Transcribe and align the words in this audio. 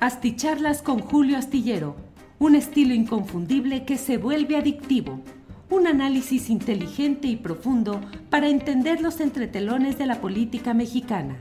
Asticharlas 0.00 0.82
con 0.82 0.98
Julio 0.98 1.38
Astillero, 1.38 1.96
un 2.38 2.56
estilo 2.56 2.92
inconfundible 2.92 3.84
que 3.84 3.96
se 3.96 4.18
vuelve 4.18 4.56
adictivo. 4.56 5.22
Un 5.70 5.86
análisis 5.86 6.50
inteligente 6.50 7.28
y 7.28 7.36
profundo 7.36 8.00
para 8.28 8.48
entender 8.48 9.00
los 9.00 9.20
entretelones 9.20 9.96
de 9.96 10.06
la 10.06 10.20
política 10.20 10.74
mexicana. 10.74 11.38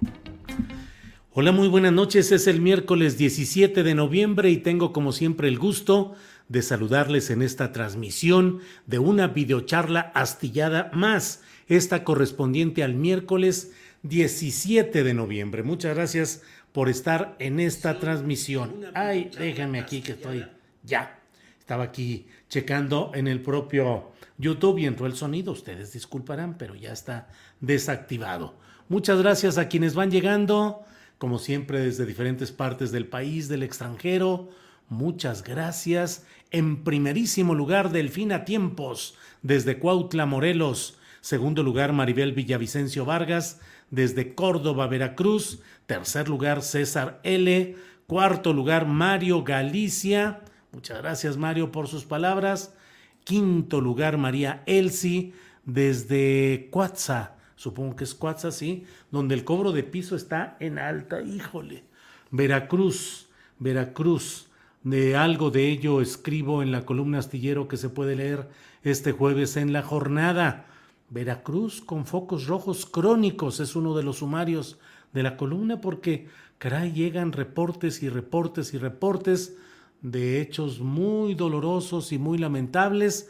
Hola, 1.34 1.52
muy 1.52 1.68
buenas 1.68 1.92
noches. 1.92 2.32
Es 2.32 2.48
el 2.48 2.62
miércoles 2.62 3.18
17 3.18 3.84
de 3.84 3.96
noviembre 3.96 4.50
y 4.52 4.58
tengo 4.58 4.94
como 4.94 5.12
siempre 5.12 5.48
el 5.48 5.58
gusto 5.58 6.14
de 6.48 6.62
saludarles 6.62 7.32
en 7.32 7.42
esta 7.42 7.72
transmisión 7.72 8.60
de 8.86 9.00
una 9.00 9.28
videocharla 9.28 10.12
astillada 10.14 10.92
más, 10.94 11.42
esta 11.68 12.04
correspondiente 12.04 12.84
al 12.84 12.94
miércoles 12.94 13.72
17 14.04 15.04
de 15.04 15.14
noviembre. 15.14 15.64
Muchas 15.64 15.96
gracias 15.96 16.44
por 16.74 16.90
estar 16.90 17.36
en 17.40 17.60
esta 17.60 18.00
transmisión. 18.00 18.88
Ay, 18.96 19.32
déjenme 19.38 19.80
aquí 19.80 20.02
que 20.02 20.14
estoy 20.14 20.46
ya. 20.84 21.20
Estaba 21.60 21.86
aquí 21.86 22.28
checando 22.50 23.12
en 23.14 23.28
el 23.28 23.42
propio 23.42 24.12
YouTube 24.38 24.80
y 24.80 24.86
entró 24.86 25.06
el 25.06 25.16
sonido. 25.16 25.54
Ustedes 25.54 25.94
disculparán, 25.94 26.58
pero 26.58 26.76
ya 26.76 26.92
está 26.92 27.30
desactivado. 27.62 28.56
Muchas 28.90 29.20
gracias 29.20 29.58
a 29.58 29.70
quienes 29.70 29.96
van 29.96 30.12
llegando, 30.12 30.84
como 31.18 31.40
siempre 31.40 31.80
desde 31.80 32.06
diferentes 32.06 32.52
partes 32.52 32.92
del 32.92 33.08
país, 33.08 33.48
del 33.48 33.64
extranjero. 33.64 34.50
Muchas 34.90 35.44
gracias. 35.44 36.26
En 36.52 36.84
primerísimo 36.84 37.56
lugar, 37.56 37.92
Delfina 37.92 38.46
Tiempos, 38.46 39.16
desde 39.42 39.80
Cuautla, 39.80 40.26
Morelos. 40.26 40.98
Segundo 41.24 41.64
lugar, 41.64 41.94
Maribel 41.94 42.34
Villavicencio 42.34 43.06
Vargas, 43.06 43.62
desde 43.90 44.36
Córdoba, 44.36 44.88
Veracruz. 44.88 45.62
Tercer 45.86 46.28
lugar, 46.28 46.62
César 46.62 47.22
L. 47.24 47.78
Cuarto 48.08 48.52
lugar, 48.52 48.86
Mario 48.86 49.42
Galicia. 49.42 50.42
Muchas 50.74 51.02
gracias, 51.02 51.38
Mario, 51.38 51.72
por 51.72 51.88
sus 51.88 52.04
palabras. 52.04 52.76
Quinto 53.24 53.80
lugar, 53.80 54.18
María 54.18 54.64
Elsi, 54.66 55.32
desde 55.64 56.68
Cuatza. 56.70 57.38
Supongo 57.56 57.96
que 57.96 58.04
es 58.04 58.16
Cuatza, 58.16 58.52
sí, 58.52 58.84
donde 59.10 59.36
el 59.36 59.46
cobro 59.46 59.72
de 59.72 59.84
piso 59.84 60.18
está 60.18 60.58
en 60.60 60.78
alta. 60.78 61.22
Híjole. 61.22 61.86
Veracruz, 62.32 63.30
Veracruz. 63.60 64.50
De 64.84 65.16
algo 65.16 65.52
de 65.52 65.70
ello 65.70 66.02
escribo 66.02 66.62
en 66.62 66.74
la 66.74 66.86
columna 66.86 67.20
astillero 67.20 67.70
que 67.70 67.78
se 67.78 67.88
puede 67.88 68.18
leer 68.18 68.50
este 68.84 69.14
jueves 69.14 69.56
en 69.56 69.72
la 69.72 69.84
jornada. 69.84 70.66
Veracruz 71.14 71.80
con 71.80 72.08
focos 72.08 72.48
rojos 72.48 72.88
crónicos 72.88 73.60
es 73.60 73.76
uno 73.76 73.96
de 73.96 74.02
los 74.02 74.18
sumarios 74.18 74.80
de 75.14 75.22
la 75.22 75.38
columna 75.38 75.80
porque, 75.80 76.28
caray, 76.58 76.92
llegan 76.92 77.32
reportes 77.32 78.02
y 78.02 78.10
reportes 78.10 78.74
y 78.74 78.80
reportes 78.80 79.56
de 80.02 80.42
hechos 80.42 80.80
muy 80.80 81.36
dolorosos 81.36 82.12
y 82.12 82.18
muy 82.18 82.40
lamentables 82.40 83.30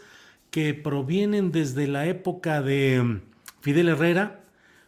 que 0.50 0.74
provienen 0.74 1.52
desde 1.52 1.88
la 1.88 2.08
época 2.08 2.62
de 2.62 3.20
Fidel 3.60 3.90
Herrera, 3.90 4.44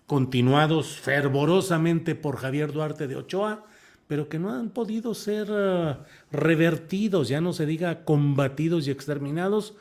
continuados 0.07 0.97
fervorosamente 0.97 2.16
por 2.16 2.38
Javier 2.38 2.72
Duarte 2.72 3.07
de 3.07 3.17
Ochoa, 3.17 3.66
pero 4.07 4.29
que 4.29 4.39
no 4.39 4.53
han 4.53 4.69
podido 4.69 5.16
ser 5.16 5.51
uh, 5.51 5.97
revertidos, 6.31 7.27
ya 7.27 7.41
no 7.41 7.51
se 7.51 7.66
diga 7.66 8.06
combatidos 8.06 8.88
y 8.88 8.91
exterminados 8.91 9.75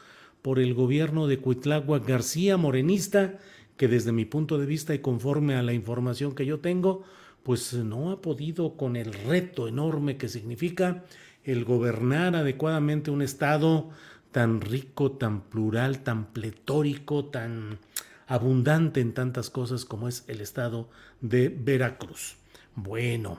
por 0.45 0.59
el 0.59 0.75
gobierno 0.75 1.27
de 1.27 1.39
Cuitláhuac 1.39 2.07
García, 2.07 2.59
morenista, 2.59 3.39
que 3.79 3.89
desde 3.89 4.13
mi 4.13 4.27
punto 4.27 4.59
de 4.59 4.67
vista 4.67 4.95
y 4.95 4.99
conforme 4.99 5.55
a 5.55 5.63
la 5.63 5.73
información 5.73 6.35
que 6.35 6.45
yo 6.45 6.61
tengo, 6.61 7.03
pues 7.43 7.73
no 7.73 8.11
ha 8.11 8.21
podido 8.21 8.77
con 8.77 8.97
el 8.97 9.15
reto 9.15 9.69
enorme 9.69 10.19
que 10.19 10.29
significa 10.29 11.03
el 11.45 11.65
gobernar 11.65 12.37
adecuadamente 12.37 13.11
un 13.11 13.23
estado 13.23 13.89
tan 14.33 14.61
rico, 14.61 15.13
tan 15.13 15.41
plural, 15.45 16.01
tan 16.01 16.27
pletórico, 16.27 17.25
tan 17.25 17.79
abundante 18.27 19.01
en 19.01 19.15
tantas 19.15 19.49
cosas 19.49 19.87
como 19.87 20.09
es 20.09 20.25
el 20.29 20.43
estado 20.43 20.91
de 21.23 21.49
Veracruz. 21.49 22.37
Bueno, 22.75 23.39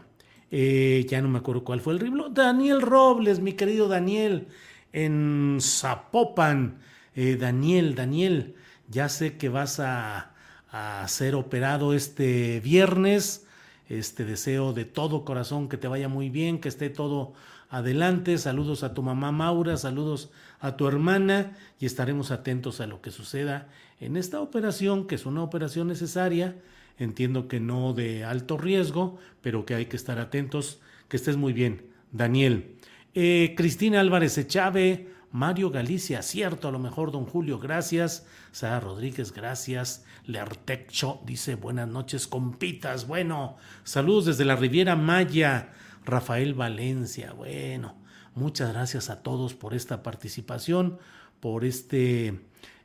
eh, 0.49 1.05
ya 1.07 1.21
no 1.21 1.29
me 1.29 1.37
acuerdo 1.37 1.63
cuál 1.63 1.81
fue 1.81 1.93
el 1.93 1.99
ritmo. 1.99 2.29
Daniel 2.29 2.81
Robles, 2.81 3.41
mi 3.41 3.53
querido 3.53 3.87
Daniel, 3.87 4.47
en 4.91 5.59
Zapopan. 5.61 6.79
Eh, 7.15 7.37
Daniel, 7.37 7.95
Daniel, 7.95 8.55
ya 8.89 9.09
sé 9.09 9.37
que 9.37 9.49
vas 9.49 9.79
a, 9.79 10.33
a 10.71 11.07
ser 11.07 11.35
operado 11.35 11.93
este 11.93 12.59
viernes. 12.59 13.47
Este 13.87 14.25
deseo 14.25 14.73
de 14.73 14.83
todo 14.83 15.25
corazón 15.25 15.69
que 15.69 15.77
te 15.77 15.87
vaya 15.87 16.09
muy 16.09 16.29
bien, 16.29 16.59
que 16.59 16.69
esté 16.69 16.89
todo 16.89 17.33
adelante. 17.69 18.37
Saludos 18.39 18.83
a 18.83 18.93
tu 18.95 19.03
mamá 19.03 19.31
Maura, 19.31 19.77
saludos 19.77 20.31
a 20.59 20.75
tu 20.75 20.87
hermana 20.87 21.55
y 21.79 21.85
estaremos 21.85 22.31
atentos 22.31 22.81
a 22.81 22.87
lo 22.87 23.01
que 23.01 23.11
suceda 23.11 23.67
en 23.99 24.17
esta 24.17 24.41
operación, 24.41 25.05
que 25.05 25.15
es 25.15 25.27
una 25.27 25.43
operación 25.43 25.87
necesaria 25.87 26.55
entiendo 26.97 27.47
que 27.47 27.59
no 27.59 27.93
de 27.93 28.23
alto 28.23 28.57
riesgo, 28.57 29.17
pero 29.41 29.65
que 29.65 29.75
hay 29.75 29.85
que 29.85 29.95
estar 29.95 30.19
atentos. 30.19 30.79
Que 31.07 31.17
estés 31.17 31.37
muy 31.37 31.53
bien, 31.53 31.83
Daniel. 32.11 32.75
Eh, 33.13 33.53
Cristina 33.55 33.99
Álvarez 33.99 34.37
Echave, 34.37 35.07
Mario 35.35 35.69
Galicia, 35.69 36.21
cierto, 36.21 36.69
a 36.69 36.71
lo 36.71 36.79
mejor 36.79 37.11
don 37.11 37.25
Julio, 37.25 37.59
gracias. 37.59 38.25
Sara 38.53 38.79
Rodríguez, 38.79 39.33
gracias. 39.33 40.05
Leartecho 40.23 41.19
dice 41.25 41.55
buenas 41.55 41.89
noches, 41.89 42.25
compitas. 42.25 43.05
Bueno, 43.05 43.57
saludos 43.83 44.27
desde 44.27 44.45
la 44.45 44.55
Riviera 44.55 44.95
Maya. 44.95 45.73
Rafael 46.05 46.53
Valencia, 46.53 47.33
bueno, 47.33 47.97
muchas 48.33 48.71
gracias 48.71 49.09
a 49.09 49.23
todos 49.23 49.55
por 49.55 49.73
esta 49.73 50.03
participación, 50.03 50.99
por 51.41 51.65
este 51.65 52.39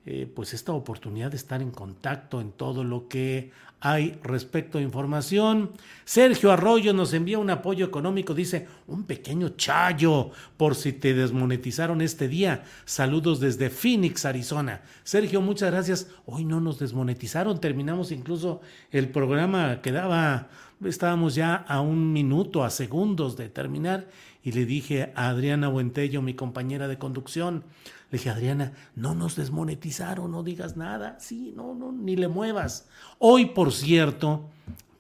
eh, 0.06 0.31
pues 0.35 0.55
esta 0.55 0.73
oportunidad 0.73 1.31
de 1.31 1.37
estar 1.37 1.61
en 1.61 1.70
contacto 1.70 2.41
en 2.41 2.52
todo 2.52 2.85
lo 2.85 3.06
que 3.08 3.50
hay 3.81 4.19
respecto 4.23 4.79
a 4.79 4.82
información. 4.82 5.70
Sergio 6.05 6.52
Arroyo 6.52 6.93
nos 6.93 7.12
envía 7.14 7.38
un 7.38 7.50
apoyo 7.50 7.87
económico, 7.87 8.35
dice, 8.35 8.67
un 8.87 9.05
pequeño 9.05 9.50
chayo 9.50 10.31
por 10.56 10.75
si 10.75 10.93
te 10.93 11.14
desmonetizaron 11.14 12.02
este 12.02 12.29
día. 12.29 12.64
Saludos 12.85 13.41
desde 13.41 13.70
Phoenix, 13.70 14.25
Arizona. 14.25 14.82
Sergio, 15.02 15.41
muchas 15.41 15.70
gracias. 15.70 16.08
Hoy 16.26 16.44
no 16.44 16.61
nos 16.61 16.79
desmonetizaron, 16.79 17.61
terminamos 17.61 18.12
incluso 18.12 18.61
el 18.91 19.08
programa, 19.08 19.81
quedaba, 19.81 20.49
estábamos 20.85 21.35
ya 21.35 21.55
a 21.55 21.81
un 21.81 22.12
minuto, 22.12 22.64
a 22.64 22.70
segundos 22.70 23.37
de 23.37 23.49
terminar, 23.49 24.08
y 24.43 24.52
le 24.52 24.64
dije 24.64 25.12
a 25.14 25.29
Adriana 25.29 25.69
Buentello, 25.69 26.23
mi 26.23 26.35
compañera 26.35 26.88
de 26.88 26.99
conducción, 26.99 27.64
le 28.10 28.18
dije, 28.18 28.30
Adriana, 28.30 28.72
no 28.96 29.14
nos 29.14 29.36
desmonetizaron, 29.36 30.30
no 30.30 30.42
digas 30.42 30.76
nada. 30.76 31.18
Sí, 31.20 31.52
no, 31.56 31.74
no, 31.74 31.92
ni 31.92 32.16
le 32.16 32.28
muevas. 32.28 32.88
Hoy, 33.18 33.46
por 33.46 33.72
cierto, 33.72 34.50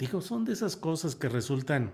Digo, 0.00 0.22
son 0.22 0.46
de 0.46 0.54
esas 0.54 0.76
cosas 0.76 1.14
que 1.14 1.28
resultan 1.28 1.92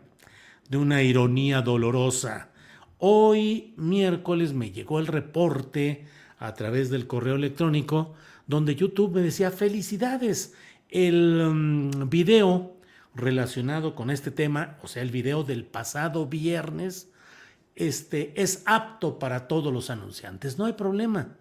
de 0.70 0.76
una 0.76 1.02
ironía 1.02 1.60
dolorosa. 1.60 2.50
Hoy, 2.98 3.74
miércoles, 3.76 4.52
me 4.52 4.70
llegó 4.70 5.00
el 5.00 5.08
reporte 5.08 6.06
a 6.38 6.54
través 6.54 6.88
del 6.88 7.08
correo 7.08 7.34
electrónico 7.34 8.14
donde 8.46 8.76
YouTube 8.76 9.16
me 9.16 9.22
decía 9.22 9.50
felicidades. 9.50 10.54
El 10.88 11.50
mm, 11.52 12.08
video 12.08 12.76
relacionado 13.16 13.96
con 13.96 14.10
este 14.10 14.30
tema, 14.30 14.78
o 14.84 14.86
sea, 14.86 15.02
el 15.02 15.10
video 15.10 15.42
del 15.42 15.64
pasado 15.64 16.26
viernes, 16.26 17.10
este, 17.76 18.32
es 18.40 18.62
apto 18.64 19.18
para 19.18 19.46
todos 19.46 19.72
los 19.72 19.90
anunciantes. 19.90 20.58
No 20.58 20.64
hay 20.64 20.72
problema. 20.72 21.36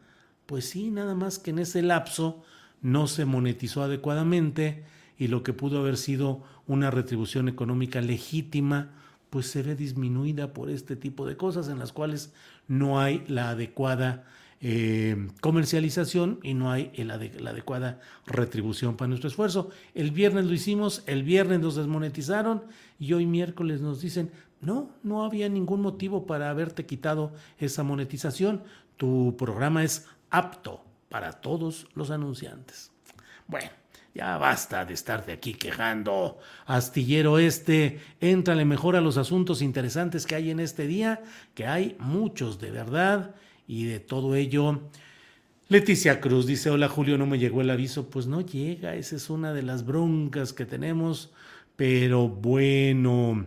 Pues 0.46 0.70
sí, 0.70 0.92
nada 0.92 1.16
más 1.16 1.40
que 1.40 1.50
en 1.50 1.60
ese 1.60 1.82
lapso 1.82 2.44
no 2.82 3.08
se 3.08 3.26
monetizó 3.26 3.82
adecuadamente 3.82 4.84
y 5.18 5.28
lo 5.28 5.42
que 5.42 5.54
pudo 5.54 5.80
haber 5.80 5.98
sido 5.98 6.44
una 6.68 6.92
retribución 6.92 7.48
económica 7.48 8.02
legítima, 8.02 8.92
pues 9.30 9.48
se 9.48 9.64
ve 9.64 9.76
disminuida 9.76 10.54
por 10.54 10.70
este 10.70 10.96
tipo 10.96 11.26
de 11.26 11.38
cosas 11.38 11.70
en 11.70 11.80
las 11.80 11.94
cuales 11.94 12.34
no 12.68 13.00
hay 13.00 13.24
la 13.28 13.50
adecuada 13.50 14.26
eh, 14.62 15.28
comercialización 15.42 16.40
y 16.42 16.54
no 16.54 16.72
hay 16.72 16.92
la, 16.98 17.18
la, 17.18 17.50
adecuada 17.52 18.00
retribución 18.26 18.98
para 18.98 19.10
nuestro 19.10 19.30
esfuerzo. 19.30 19.70
El 19.94 20.12
viernes 20.12 20.46
lo 20.46 20.54
hicimos, 20.54 21.04
el 21.08 21.24
viernes 21.24 21.60
nos 21.60 21.76
desmonetizaron 21.76 22.64
y 23.00 23.14
hoy 23.14 23.26
miércoles 23.26 23.82
nos 23.82 24.02
dicen, 24.02 24.32
no, 24.66 24.90
no 25.04 25.24
había 25.24 25.48
ningún 25.48 25.82
motivo 25.82 26.26
para 26.26 26.50
haberte 26.50 26.86
quitado 26.86 27.32
esa 27.60 27.84
monetización. 27.84 28.64
Tu 28.98 29.36
programa 29.38 29.84
es 29.84 30.08
apto 30.30 30.84
para 31.10 31.34
todos 31.34 31.88
los 31.94 32.10
anunciantes. 32.10 32.92
Bueno, 33.48 33.70
ya 34.16 34.38
basta 34.38 34.86
de 34.86 34.94
estar 34.94 35.26
de 35.26 35.34
aquí 35.34 35.54
quejando. 35.54 36.40
Astillero 36.66 37.38
este, 37.38 38.00
éntrale 38.20 38.66
mejor 38.66 38.96
a 38.96 39.02
los 39.02 39.18
asuntos 39.18 39.62
interesantes 39.62 40.26
que 40.26 40.36
hay 40.36 40.50
en 40.50 40.60
este 40.60 40.88
día, 40.88 41.22
que 41.54 41.68
hay 41.68 41.96
muchos 42.00 42.60
de 42.60 42.72
verdad 42.72 43.36
y 43.68 43.86
de 43.86 44.00
todo 44.00 44.36
ello. 44.36 44.82
Leticia 45.68 46.22
Cruz 46.22 46.46
dice, 46.48 46.70
hola 46.70 46.90
Julio, 46.90 47.18
no 47.18 47.26
me 47.26 47.40
llegó 47.40 47.62
el 47.62 47.70
aviso. 47.70 48.10
Pues 48.10 48.26
no 48.26 48.42
llega, 48.42 48.96
esa 48.96 49.16
es 49.16 49.30
una 49.30 49.54
de 49.54 49.64
las 49.64 49.86
broncas 49.86 50.54
que 50.54 50.66
tenemos, 50.66 51.32
pero 51.76 52.28
bueno. 52.28 53.46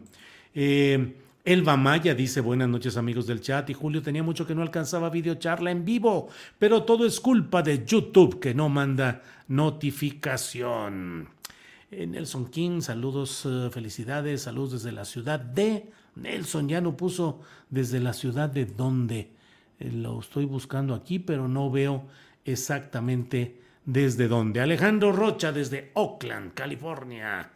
Eh, 0.60 1.14
Elba 1.44 1.76
Maya 1.76 2.16
dice 2.16 2.40
buenas 2.40 2.68
noches 2.68 2.96
amigos 2.96 3.28
del 3.28 3.40
chat 3.40 3.70
y 3.70 3.74
Julio 3.74 4.02
tenía 4.02 4.24
mucho 4.24 4.44
que 4.44 4.56
no 4.56 4.62
alcanzaba 4.62 5.08
videocharla 5.08 5.70
en 5.70 5.84
vivo, 5.84 6.30
pero 6.58 6.82
todo 6.82 7.06
es 7.06 7.20
culpa 7.20 7.62
de 7.62 7.84
YouTube 7.86 8.40
que 8.40 8.54
no 8.54 8.68
manda 8.68 9.22
notificación. 9.46 11.28
Eh, 11.92 12.08
Nelson 12.08 12.50
King, 12.50 12.80
saludos, 12.80 13.46
eh, 13.46 13.70
felicidades, 13.70 14.42
saludos 14.42 14.72
desde 14.72 14.90
la 14.90 15.04
ciudad 15.04 15.38
de... 15.38 15.92
Nelson 16.16 16.68
ya 16.68 16.80
no 16.80 16.96
puso 16.96 17.40
desde 17.70 18.00
la 18.00 18.12
ciudad 18.12 18.48
de 18.48 18.66
dónde. 18.66 19.30
Eh, 19.78 19.92
lo 19.92 20.18
estoy 20.18 20.44
buscando 20.44 20.92
aquí, 20.92 21.20
pero 21.20 21.46
no 21.46 21.70
veo 21.70 22.08
exactamente 22.44 23.60
desde 23.84 24.26
dónde. 24.26 24.60
Alejandro 24.60 25.12
Rocha 25.12 25.52
desde 25.52 25.92
Oakland, 25.94 26.52
California, 26.54 27.52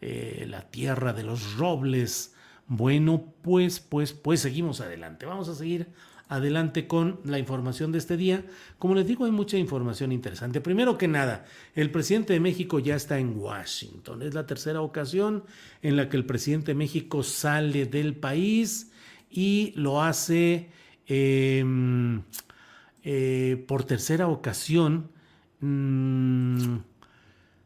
la 0.00 0.62
tierra 0.62 1.12
de 1.12 1.22
los 1.22 1.56
robles 1.56 2.35
bueno, 2.68 3.32
pues, 3.42 3.80
pues, 3.80 4.12
pues 4.12 4.40
seguimos 4.40 4.80
adelante. 4.80 5.26
Vamos 5.26 5.48
a 5.48 5.54
seguir 5.54 5.88
adelante 6.28 6.88
con 6.88 7.20
la 7.24 7.38
información 7.38 7.92
de 7.92 7.98
este 7.98 8.16
día. 8.16 8.44
Como 8.78 8.94
les 8.94 9.06
digo, 9.06 9.24
hay 9.24 9.30
mucha 9.30 9.56
información 9.56 10.12
interesante. 10.12 10.60
Primero 10.60 10.98
que 10.98 11.08
nada, 11.08 11.44
el 11.74 11.90
presidente 11.90 12.32
de 12.32 12.40
México 12.40 12.78
ya 12.78 12.96
está 12.96 13.18
en 13.18 13.38
Washington. 13.38 14.22
Es 14.22 14.34
la 14.34 14.46
tercera 14.46 14.80
ocasión 14.80 15.44
en 15.82 15.96
la 15.96 16.08
que 16.08 16.16
el 16.16 16.26
presidente 16.26 16.72
de 16.72 16.74
México 16.74 17.22
sale 17.22 17.86
del 17.86 18.16
país 18.16 18.90
y 19.30 19.72
lo 19.76 20.02
hace 20.02 20.70
em, 21.06 22.22
eh, 23.04 23.64
por 23.68 23.84
tercera 23.84 24.26
ocasión. 24.26 25.10
Mm, 25.60 26.78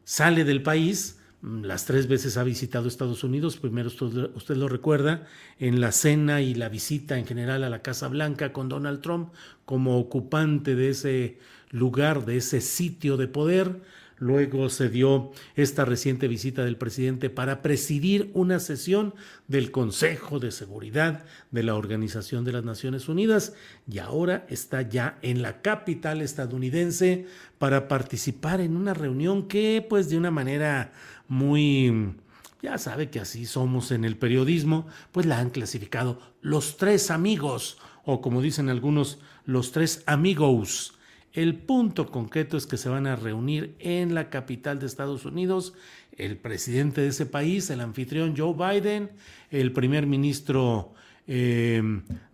sale 0.05 0.45
del 0.45 0.63
país 0.63 1.20
las 1.43 1.87
tres 1.87 2.07
veces 2.07 2.37
ha 2.37 2.45
visitado 2.45 2.87
Estados 2.87 3.25
Unidos. 3.25 3.57
Primero 3.57 3.89
usted, 3.89 4.57
lo 4.57 4.69
recuerda 4.69 5.27
en 5.59 5.81
la 5.81 5.93
cena 5.93 6.43
y 6.43 6.55
la 6.55 6.69
visita 6.69 7.19
en 7.19 7.27
general 7.27 7.65
a 7.65 7.71
la 7.71 7.83
Casa 7.83 8.09
Blanca 8.09 8.53
con 8.53 8.69
Donald 8.69 9.01
Trump 9.01 9.33
como 9.65 9.99
ocupante 9.99 10.75
de 10.75 10.91
ese 10.91 11.39
lugar, 11.71 12.27
de 12.27 12.37
ese 12.37 12.61
sitio 12.61 13.17
de 13.17 13.29
poder. 13.29 13.81
Luego 14.21 14.69
se 14.69 14.91
dio 14.91 15.33
esta 15.57 15.87
reciente 15.87 16.29
visita 16.29 16.63
del 16.63 16.77
presidente 16.77 17.31
para 17.31 17.63
presidir 17.63 18.31
una 18.35 18.61
sesión 18.61 19.15
del 19.49 19.71
Consejo 19.71 20.39
de 20.39 20.53
Seguridad 20.53 21.25
de 21.51 21.63
la 21.63 21.75
Organización 21.75 22.45
de 22.45 22.53
las 22.53 22.63
Naciones 22.63 23.09
Unidas 23.09 23.55
y 23.91 23.99
ahora 23.99 24.45
está 24.51 24.83
ya 24.83 25.19
en 25.23 25.41
la 25.41 25.63
capital 25.63 26.21
estadounidense 26.21 27.27
para 27.59 27.89
participar 27.89 28.61
en 28.61 28.77
una 28.77 28.93
reunión 28.93 29.49
que 29.49 29.85
pues 29.89 30.11
de 30.11 30.19
una 30.19 30.31
manera 30.31 30.93
muy, 31.27 32.15
ya 32.61 32.77
sabe 32.77 33.09
que 33.09 33.21
así 33.21 33.47
somos 33.47 33.91
en 33.91 34.05
el 34.05 34.19
periodismo, 34.19 34.87
pues 35.13 35.25
la 35.25 35.39
han 35.39 35.49
clasificado 35.49 36.21
los 36.43 36.77
tres 36.77 37.11
amigos, 37.11 37.79
o 38.05 38.21
como 38.21 38.43
dicen 38.43 38.69
algunos, 38.69 39.19
los 39.47 39.73
tres 39.73 40.03
amigos. 40.05 40.93
El 41.33 41.55
punto 41.55 42.11
concreto 42.11 42.57
es 42.57 42.67
que 42.67 42.77
se 42.77 42.89
van 42.89 43.07
a 43.07 43.15
reunir 43.15 43.77
en 43.79 44.15
la 44.15 44.31
capital 44.31 44.81
de 44.81 44.87
Estados 44.87 45.25
Unidos 45.25 45.75
el 46.17 46.37
presidente 46.37 47.01
de 47.01 47.09
ese 47.09 47.25
país, 47.25 47.71
el 47.71 47.81
anfitrión 47.81 48.35
Joe 48.37 48.55
Biden, 48.55 49.11
el 49.51 49.73
primer 49.73 50.07
ministro 50.07 50.93
eh, 51.29 51.83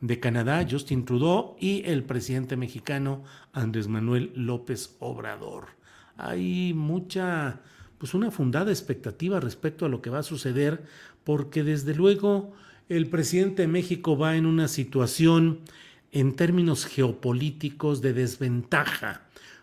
de 0.01 0.21
Canadá, 0.21 0.67
Justin 0.69 1.05
Trudeau, 1.05 1.57
y 1.61 1.83
el 1.85 2.05
presidente 2.05 2.57
mexicano, 2.57 3.23
Andrés 3.53 3.87
Manuel 3.87 4.33
López 4.35 4.97
Obrador. 4.99 5.67
Hay 6.17 6.73
mucha 6.75 7.61
pues 7.99 8.15
una 8.15 8.31
fundada 8.31 8.71
expectativa 8.71 9.41
respecto 9.41 9.85
a 9.85 9.89
lo 9.89 10.01
que 10.01 10.11
va 10.11 10.21
a 10.21 10.23
suceder, 10.23 10.85
porque 11.25 11.63
desde 11.63 11.95
luego 11.95 12.53
el 12.89 13.09
presidente 13.09 13.63
de 13.63 13.69
México 13.69 14.17
va 14.17 14.37
en 14.37 14.47
una 14.47 14.69
situación 14.69 15.61
en 16.13 16.35
términos 16.35 16.87
geopolíticos 16.87 18.03
de 18.03 18.13
desventaja 18.13 19.23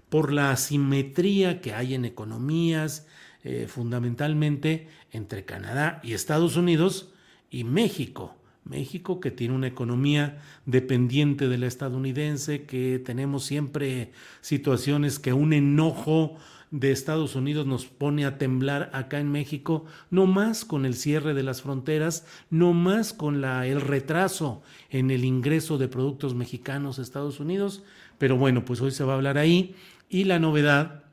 por 0.09 0.31
la 0.31 0.51
asimetría 0.51 1.61
que 1.61 1.73
hay 1.73 1.95
en 1.95 2.05
economías, 2.05 3.07
eh, 3.43 3.65
fundamentalmente 3.67 4.87
entre 5.11 5.43
Canadá 5.45 5.99
y 6.03 6.13
Estados 6.13 6.55
Unidos 6.55 7.11
y 7.49 7.63
México. 7.63 8.35
México 8.63 9.19
que 9.19 9.31
tiene 9.31 9.55
una 9.55 9.67
economía 9.67 10.41
dependiente 10.65 11.47
de 11.47 11.57
la 11.57 11.67
estadounidense, 11.67 12.63
que 12.63 13.01
tenemos 13.03 13.43
siempre 13.43 14.11
situaciones 14.41 15.19
que 15.19 15.33
un 15.33 15.51
enojo 15.51 16.37
de 16.73 16.91
Estados 16.91 17.35
Unidos 17.35 17.67
nos 17.67 17.85
pone 17.85 18.25
a 18.25 18.39
temblar 18.39 18.89
acá 18.93 19.19
en 19.19 19.31
México, 19.31 19.85
no 20.09 20.25
más 20.25 20.65
con 20.65 20.87
el 20.87 20.95
cierre 20.95 21.35
de 21.35 21.43
las 21.43 21.61
fronteras, 21.61 22.25
no 22.49 22.73
más 22.73 23.13
con 23.13 23.41
la, 23.41 23.67
el 23.67 23.79
retraso 23.79 24.63
en 24.89 25.11
el 25.11 25.23
ingreso 25.23 25.77
de 25.77 25.87
productos 25.87 26.33
mexicanos 26.33 26.97
a 26.97 27.03
Estados 27.03 27.39
Unidos, 27.39 27.83
pero 28.17 28.37
bueno, 28.37 28.65
pues 28.65 28.81
hoy 28.81 28.89
se 28.89 29.03
va 29.03 29.13
a 29.13 29.17
hablar 29.17 29.37
ahí. 29.37 29.75
Y 30.09 30.23
la 30.23 30.39
novedad 30.39 31.03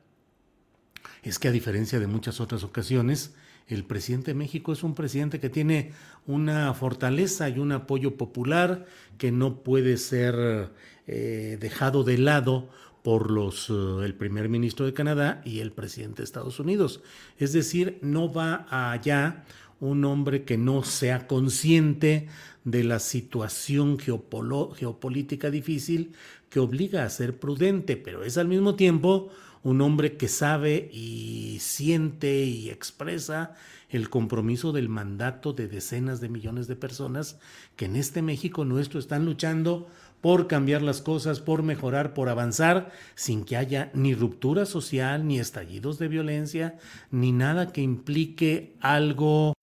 es 1.21 1.37
que 1.37 1.47
a 1.47 1.51
diferencia 1.51 1.99
de 1.99 2.07
muchas 2.07 2.41
otras 2.41 2.63
ocasiones, 2.63 3.35
el 3.67 3.83
presidente 3.83 4.31
de 4.31 4.35
México 4.35 4.73
es 4.73 4.81
un 4.81 4.95
presidente 4.95 5.39
que 5.39 5.51
tiene 5.51 5.91
una 6.25 6.73
fortaleza 6.73 7.49
y 7.49 7.59
un 7.59 7.71
apoyo 7.71 8.17
popular 8.17 8.87
que 9.19 9.31
no 9.31 9.61
puede 9.61 9.97
ser 9.97 10.71
eh, 11.05 11.57
dejado 11.61 12.03
de 12.03 12.17
lado 12.17 12.69
por 13.03 13.31
los, 13.31 13.69
eh, 13.69 14.05
el 14.05 14.13
primer 14.13 14.49
ministro 14.49 14.85
de 14.85 14.93
Canadá 14.93 15.41
y 15.45 15.59
el 15.59 15.71
presidente 15.71 16.17
de 16.17 16.25
Estados 16.25 16.59
Unidos. 16.59 17.01
Es 17.37 17.53
decir, 17.53 17.97
no 18.01 18.31
va 18.31 18.67
allá 18.69 19.45
un 19.79 20.05
hombre 20.05 20.43
que 20.43 20.57
no 20.57 20.83
sea 20.83 21.27
consciente 21.27 22.27
de 22.63 22.83
la 22.83 22.99
situación 22.99 23.97
geopolítica 23.97 25.49
difícil 25.49 26.13
que 26.49 26.59
obliga 26.59 27.03
a 27.03 27.09
ser 27.09 27.39
prudente, 27.39 27.97
pero 27.97 28.23
es 28.23 28.37
al 28.37 28.47
mismo 28.47 28.75
tiempo 28.75 29.29
un 29.63 29.81
hombre 29.81 30.17
que 30.17 30.27
sabe 30.27 30.89
y 30.91 31.57
siente 31.59 32.45
y 32.45 32.69
expresa 32.69 33.55
el 33.89 34.09
compromiso 34.09 34.71
del 34.71 34.89
mandato 34.89 35.53
de 35.53 35.67
decenas 35.67 36.21
de 36.21 36.29
millones 36.29 36.67
de 36.67 36.75
personas 36.75 37.39
que 37.75 37.85
en 37.85 37.95
este 37.95 38.21
México 38.21 38.65
nuestro 38.65 38.99
están 38.99 39.25
luchando 39.25 39.87
por 40.21 40.47
cambiar 40.47 40.81
las 40.81 41.01
cosas, 41.01 41.39
por 41.39 41.63
mejorar, 41.63 42.13
por 42.13 42.29
avanzar, 42.29 42.91
sin 43.15 43.43
que 43.43 43.57
haya 43.57 43.91
ni 43.93 44.13
ruptura 44.13 44.65
social, 44.65 45.27
ni 45.27 45.39
estallidos 45.39 45.99
de 45.99 46.07
violencia, 46.07 46.77
ni 47.09 47.31
nada 47.31 47.73
que 47.73 47.81
implique 47.81 48.75
algo 48.79 49.53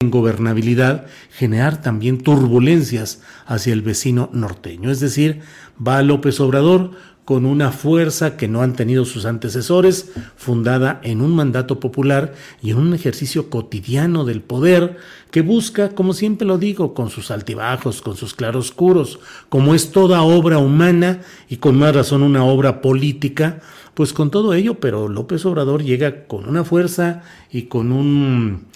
en 0.00 0.10
gobernabilidad, 0.10 1.06
generar 1.30 1.80
también 1.80 2.18
turbulencias 2.22 3.22
hacia 3.46 3.72
el 3.72 3.82
vecino 3.82 4.28
norteño. 4.32 4.90
Es 4.90 5.00
decir, 5.00 5.42
va 5.76 6.02
López 6.02 6.40
Obrador 6.40 6.92
con 7.24 7.46
una 7.46 7.72
fuerza 7.72 8.36
que 8.36 8.48
no 8.48 8.60
han 8.60 8.74
tenido 8.74 9.04
sus 9.04 9.24
antecesores, 9.24 10.12
fundada 10.36 11.00
en 11.02 11.22
un 11.22 11.34
mandato 11.34 11.80
popular 11.80 12.34
y 12.62 12.70
en 12.70 12.78
un 12.78 12.92
ejercicio 12.92 13.48
cotidiano 13.48 14.24
del 14.24 14.42
poder 14.42 14.98
que 15.30 15.40
busca, 15.40 15.90
como 15.90 16.12
siempre 16.12 16.46
lo 16.46 16.58
digo, 16.58 16.92
con 16.92 17.08
sus 17.08 17.30
altibajos, 17.30 18.02
con 18.02 18.16
sus 18.16 18.34
claroscuros, 18.34 19.20
como 19.48 19.74
es 19.74 19.90
toda 19.90 20.22
obra 20.22 20.58
humana 20.58 21.22
y 21.48 21.56
con 21.56 21.78
más 21.78 21.94
razón 21.94 22.22
una 22.22 22.44
obra 22.44 22.82
política, 22.82 23.60
pues 23.94 24.12
con 24.12 24.30
todo 24.30 24.52
ello, 24.52 24.78
pero 24.78 25.08
López 25.08 25.46
Obrador 25.46 25.82
llega 25.82 26.26
con 26.26 26.46
una 26.46 26.64
fuerza 26.64 27.22
y 27.50 27.62
con 27.62 27.90
un 27.92 28.66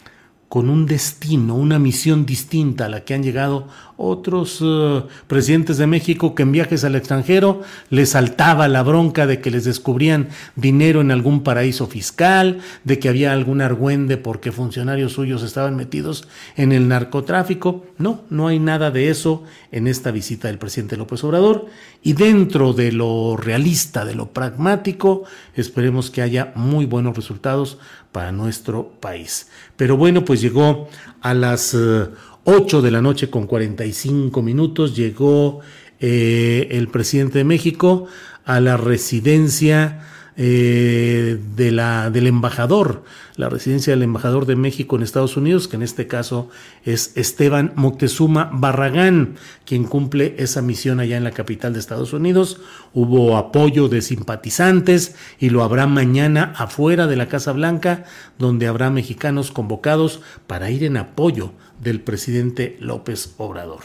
con 0.48 0.70
un 0.70 0.86
destino, 0.86 1.54
una 1.56 1.78
misión 1.78 2.24
distinta 2.24 2.86
a 2.86 2.88
la 2.88 3.04
que 3.04 3.12
han 3.12 3.22
llegado 3.22 3.68
otros 3.98 4.60
eh, 4.62 5.02
presidentes 5.26 5.76
de 5.76 5.88
México 5.88 6.36
que 6.36 6.44
en 6.44 6.52
viajes 6.52 6.84
al 6.84 6.94
extranjero 6.94 7.62
les 7.90 8.10
saltaba 8.10 8.68
la 8.68 8.84
bronca 8.84 9.26
de 9.26 9.40
que 9.40 9.50
les 9.50 9.64
descubrían 9.64 10.28
dinero 10.54 11.00
en 11.00 11.10
algún 11.10 11.42
paraíso 11.42 11.88
fiscal, 11.88 12.60
de 12.84 13.00
que 13.00 13.08
había 13.08 13.32
algún 13.32 13.60
argüende 13.60 14.16
porque 14.16 14.52
funcionarios 14.52 15.14
suyos 15.14 15.42
estaban 15.42 15.74
metidos 15.74 16.28
en 16.56 16.70
el 16.70 16.86
narcotráfico. 16.86 17.84
No, 17.98 18.22
no 18.30 18.46
hay 18.46 18.60
nada 18.60 18.92
de 18.92 19.10
eso 19.10 19.42
en 19.72 19.88
esta 19.88 20.12
visita 20.12 20.46
del 20.46 20.58
presidente 20.58 20.96
López 20.96 21.24
Obrador. 21.24 21.66
Y 22.00 22.12
dentro 22.12 22.74
de 22.74 22.92
lo 22.92 23.36
realista, 23.36 24.04
de 24.04 24.14
lo 24.14 24.32
pragmático, 24.32 25.24
esperemos 25.56 26.12
que 26.12 26.22
haya 26.22 26.52
muy 26.54 26.86
buenos 26.86 27.16
resultados 27.16 27.78
para 28.12 28.30
nuestro 28.30 28.92
país. 29.00 29.48
Pero 29.76 29.96
bueno, 29.96 30.24
pues 30.24 30.40
llegó 30.40 30.88
a 31.20 31.34
las... 31.34 31.74
Eh, 31.74 32.06
8 32.50 32.80
de 32.80 32.90
la 32.90 33.02
noche 33.02 33.28
con 33.28 33.46
45 33.46 34.40
minutos 34.40 34.96
llegó 34.96 35.60
eh, 36.00 36.66
el 36.70 36.88
presidente 36.88 37.36
de 37.36 37.44
México 37.44 38.06
a 38.46 38.58
la 38.60 38.78
residencia 38.78 40.00
eh, 40.38 41.38
de 41.56 41.70
la, 41.72 42.08
del 42.08 42.26
embajador, 42.26 43.04
la 43.36 43.50
residencia 43.50 43.92
del 43.92 44.02
embajador 44.02 44.46
de 44.46 44.56
México 44.56 44.96
en 44.96 45.02
Estados 45.02 45.36
Unidos, 45.36 45.68
que 45.68 45.76
en 45.76 45.82
este 45.82 46.06
caso 46.06 46.48
es 46.86 47.14
Esteban 47.18 47.74
Moctezuma 47.76 48.48
Barragán, 48.50 49.34
quien 49.66 49.84
cumple 49.84 50.34
esa 50.38 50.62
misión 50.62 51.00
allá 51.00 51.18
en 51.18 51.24
la 51.24 51.32
capital 51.32 51.74
de 51.74 51.80
Estados 51.80 52.14
Unidos. 52.14 52.62
Hubo 52.94 53.36
apoyo 53.36 53.90
de 53.90 54.00
simpatizantes 54.00 55.16
y 55.38 55.50
lo 55.50 55.64
habrá 55.64 55.86
mañana 55.86 56.54
afuera 56.56 57.06
de 57.06 57.16
la 57.16 57.28
Casa 57.28 57.52
Blanca, 57.52 58.04
donde 58.38 58.68
habrá 58.68 58.88
mexicanos 58.88 59.50
convocados 59.50 60.22
para 60.46 60.70
ir 60.70 60.84
en 60.84 60.96
apoyo 60.96 61.52
del 61.80 62.00
presidente 62.00 62.76
López 62.80 63.34
Obrador. 63.38 63.84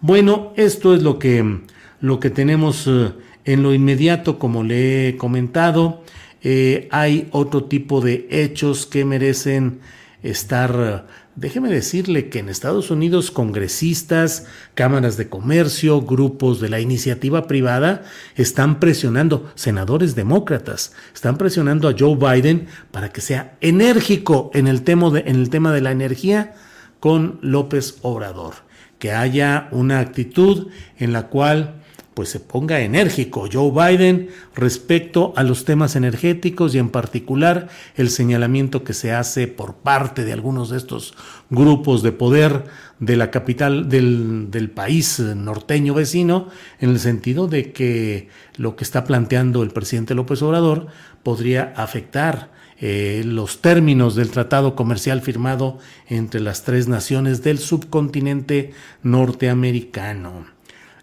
Bueno, 0.00 0.52
esto 0.56 0.94
es 0.94 1.02
lo 1.02 1.18
que, 1.18 1.60
lo 2.00 2.20
que 2.20 2.30
tenemos 2.30 2.86
eh, 2.86 3.12
en 3.44 3.62
lo 3.62 3.74
inmediato, 3.74 4.38
como 4.38 4.62
le 4.62 5.08
he 5.08 5.16
comentado. 5.16 6.02
Eh, 6.42 6.88
hay 6.90 7.28
otro 7.30 7.64
tipo 7.64 8.00
de 8.00 8.26
hechos 8.30 8.86
que 8.86 9.04
merecen 9.04 9.80
estar 10.22 11.06
Déjeme 11.34 11.70
decirle 11.70 12.28
que 12.28 12.40
en 12.40 12.50
Estados 12.50 12.90
Unidos 12.90 13.30
congresistas, 13.30 14.46
cámaras 14.74 15.16
de 15.16 15.30
comercio, 15.30 16.02
grupos 16.02 16.60
de 16.60 16.68
la 16.68 16.78
iniciativa 16.78 17.46
privada 17.46 18.02
están 18.36 18.78
presionando, 18.78 19.50
senadores 19.54 20.14
demócratas, 20.14 20.92
están 21.14 21.38
presionando 21.38 21.88
a 21.88 21.94
Joe 21.98 22.16
Biden 22.16 22.66
para 22.90 23.12
que 23.12 23.22
sea 23.22 23.56
enérgico 23.62 24.50
en 24.52 24.66
el 24.66 24.82
tema 24.82 25.08
de, 25.08 25.20
en 25.20 25.36
el 25.36 25.48
tema 25.48 25.72
de 25.72 25.80
la 25.80 25.90
energía 25.90 26.54
con 27.02 27.40
López 27.42 27.98
Obrador, 28.02 28.54
que 29.00 29.10
haya 29.10 29.66
una 29.72 29.98
actitud 29.98 30.68
en 30.98 31.12
la 31.12 31.26
cual 31.26 31.82
pues 32.14 32.28
se 32.28 32.38
ponga 32.38 32.78
enérgico 32.78 33.48
Joe 33.52 33.72
Biden 33.72 34.28
respecto 34.54 35.32
a 35.34 35.42
los 35.42 35.64
temas 35.64 35.96
energéticos 35.96 36.76
y 36.76 36.78
en 36.78 36.90
particular 36.90 37.66
el 37.96 38.08
señalamiento 38.08 38.84
que 38.84 38.94
se 38.94 39.10
hace 39.10 39.48
por 39.48 39.74
parte 39.74 40.24
de 40.24 40.32
algunos 40.32 40.70
de 40.70 40.76
estos 40.76 41.14
grupos 41.50 42.04
de 42.04 42.12
poder 42.12 42.66
de 43.00 43.16
la 43.16 43.32
capital 43.32 43.88
del, 43.88 44.52
del 44.52 44.70
país 44.70 45.18
norteño 45.18 45.94
vecino, 45.94 46.50
en 46.78 46.90
el 46.90 47.00
sentido 47.00 47.48
de 47.48 47.72
que 47.72 48.28
lo 48.56 48.76
que 48.76 48.84
está 48.84 49.02
planteando 49.02 49.64
el 49.64 49.70
presidente 49.70 50.14
López 50.14 50.40
Obrador 50.42 50.86
podría 51.24 51.72
afectar 51.74 52.51
eh, 52.84 53.22
los 53.24 53.60
términos 53.60 54.16
del 54.16 54.30
tratado 54.30 54.74
comercial 54.74 55.22
firmado 55.22 55.78
entre 56.08 56.40
las 56.40 56.64
tres 56.64 56.88
naciones 56.88 57.44
del 57.44 57.60
subcontinente 57.60 58.72
norteamericano. 59.04 60.46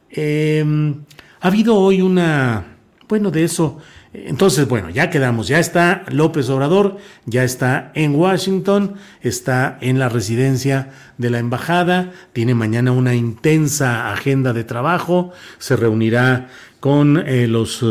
Em, 0.10 1.06
ha 1.40 1.48
habido 1.48 1.76
hoy 1.76 2.02
una, 2.02 2.66
bueno, 3.08 3.32
de 3.32 3.46
eso, 3.46 3.80
entonces, 4.12 4.68
bueno, 4.68 4.90
ya 4.90 5.10
quedamos, 5.10 5.48
ya 5.48 5.58
está 5.58 6.04
López 6.10 6.50
Obrador, 6.50 6.98
ya 7.26 7.46
está 7.46 7.94
en 7.96 8.14
Washington, 8.14 8.96
está 9.22 9.78
en 9.80 10.00
la 10.00 10.10
residencia 10.10 10.90
de 11.18 11.30
la 11.30 11.40
embajada, 11.40 12.12
tiene 12.34 12.56
mañana 12.56 12.92
una 12.92 13.16
intensa 13.16 14.12
agenda 14.12 14.52
de 14.52 14.66
trabajo, 14.66 15.32
se 15.60 15.78
reunirá 15.78 16.50
con 16.82 17.26
eh, 17.26 17.48
los 17.48 17.86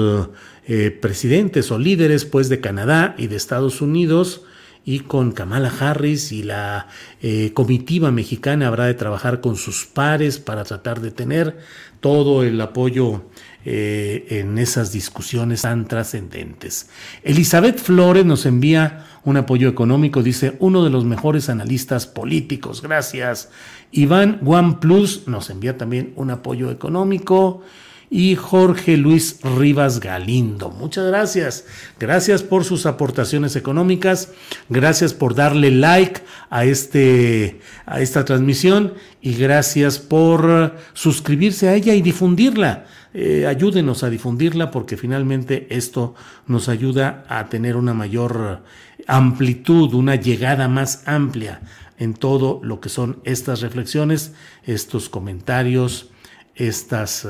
eh, 0.69 0.91
presidentes 0.91 1.71
o 1.71 1.79
líderes 1.79 2.27
pues 2.27 2.51
de 2.51 2.61
Canadá 2.61 3.15
y 3.17 3.27
de 3.27 3.37
Estados 3.37 3.81
Unidos 3.81 4.43
y 4.85 5.01
con 5.01 5.33
Kamala 5.33 5.73
Harris 5.81 6.31
y 6.31 6.43
la 6.43 6.89
eh, 7.21 7.53
comitiva 7.53 8.11
mexicana 8.11 8.69
habrá 8.69 8.85
de 8.87 8.95
trabajar 8.95 9.41
con 9.41 9.57
sus 9.57 9.87
pares 9.87 10.39
para 10.39 10.65
tratar 10.65 11.01
de 11.01 11.11
tener 11.11 11.59
todo 12.01 12.43
el 12.43 12.61
apoyo 12.61 13.25
eh, 13.65 14.27
en 14.29 14.57
esas 14.57 14.93
discusiones 14.93 15.63
tan 15.63 15.89
trascendentes. 15.89 16.89
Elizabeth 17.23 17.79
Flores 17.79 18.25
nos 18.25 18.47
envía 18.47 19.07
un 19.25 19.37
apoyo 19.37 19.69
económico, 19.69 20.23
dice 20.23 20.57
uno 20.59 20.85
de 20.85 20.91
los 20.91 21.05
mejores 21.05 21.49
analistas 21.49 22.07
políticos, 22.07 22.81
gracias. 22.81 23.51
Iván 23.91 24.41
One 24.45 24.79
Plus 24.81 25.29
nos 25.29 25.51
envía 25.51 25.77
también 25.77 26.13
un 26.17 26.31
apoyo 26.31 26.71
económico 26.71 27.63
y 28.11 28.37
Jorge 28.37 28.97
Luis 28.97 29.41
Rivas 29.43 30.01
Galindo. 30.01 30.71
Muchas 30.71 31.07
gracias. 31.07 31.67
Gracias 31.99 32.43
por 32.43 32.65
sus 32.65 32.87
aportaciones 32.87 33.57
económicas. 33.57 34.33
Gracias 34.69 35.13
por 35.13 35.35
darle 35.35 35.71
like 35.71 36.23
a, 36.51 36.65
este, 36.65 37.61
a 37.87 38.01
esta 38.01 38.25
transmisión 38.25 38.95
y 39.21 39.35
gracias 39.35 39.99
por 39.99 40.77
suscribirse 40.95 41.69
a 41.69 41.75
ella 41.75 41.95
y 41.95 42.03
difundirla. 42.03 42.87
Eh, 43.15 43.47
ayúdenos 43.47 44.05
a 44.05 44.11
difundirla 44.11 44.71
porque 44.71 44.97
finalmente 44.97 45.67
esto 45.71 46.15
nos 46.47 46.69
ayuda 46.69 47.25
a 47.29 47.49
tener 47.49 47.77
una 47.77 47.95
mayor 47.95 48.63
amplitud, 49.07 49.95
una 49.95 50.15
llegada 50.17 50.69
más 50.69 51.03
amplia 51.07 51.63
en 51.99 52.15
todo 52.15 52.61
lo 52.63 52.81
que 52.81 52.89
son 52.89 53.21
estas 53.25 53.61
reflexiones, 53.61 54.33
estos 54.65 55.09
comentarios, 55.09 56.11
estas 56.55 57.27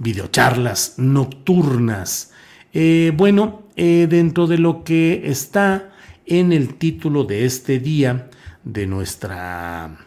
videocharlas 0.00 0.94
nocturnas. 0.96 2.32
Eh, 2.72 3.12
bueno, 3.16 3.62
eh, 3.76 4.08
dentro 4.10 4.46
de 4.48 4.58
lo 4.58 4.82
que 4.82 5.22
está 5.26 5.92
en 6.26 6.52
el 6.52 6.74
título 6.74 7.24
de 7.24 7.44
este 7.44 7.78
día 7.78 8.30
de 8.64 8.86
nuestra 8.86 9.98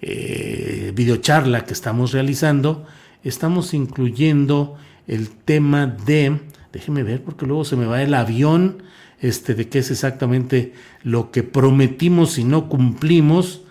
eh, 0.00 0.92
videocharla 0.94 1.64
que 1.64 1.72
estamos 1.72 2.12
realizando, 2.12 2.86
estamos 3.24 3.74
incluyendo 3.74 4.76
el 5.06 5.30
tema 5.30 5.86
de, 5.86 6.38
déjeme 6.72 7.02
ver 7.02 7.22
porque 7.22 7.46
luego 7.46 7.64
se 7.64 7.76
me 7.76 7.86
va 7.86 8.02
el 8.02 8.14
avión, 8.14 8.82
este, 9.20 9.54
de 9.54 9.68
qué 9.68 9.80
es 9.80 9.90
exactamente 9.90 10.74
lo 11.02 11.30
que 11.30 11.42
prometimos 11.42 12.38
y 12.38 12.44
no 12.44 12.68
cumplimos. 12.68 13.62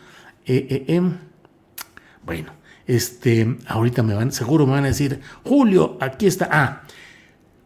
Em, 0.46 1.18
bueno, 2.26 2.52
este, 2.90 3.56
ahorita 3.68 4.02
me 4.02 4.16
van, 4.16 4.32
seguro 4.32 4.66
me 4.66 4.72
van 4.72 4.86
a 4.86 4.88
decir, 4.88 5.20
Julio, 5.44 5.96
aquí 6.02 6.26
está. 6.26 6.50
Ah, 6.52 6.82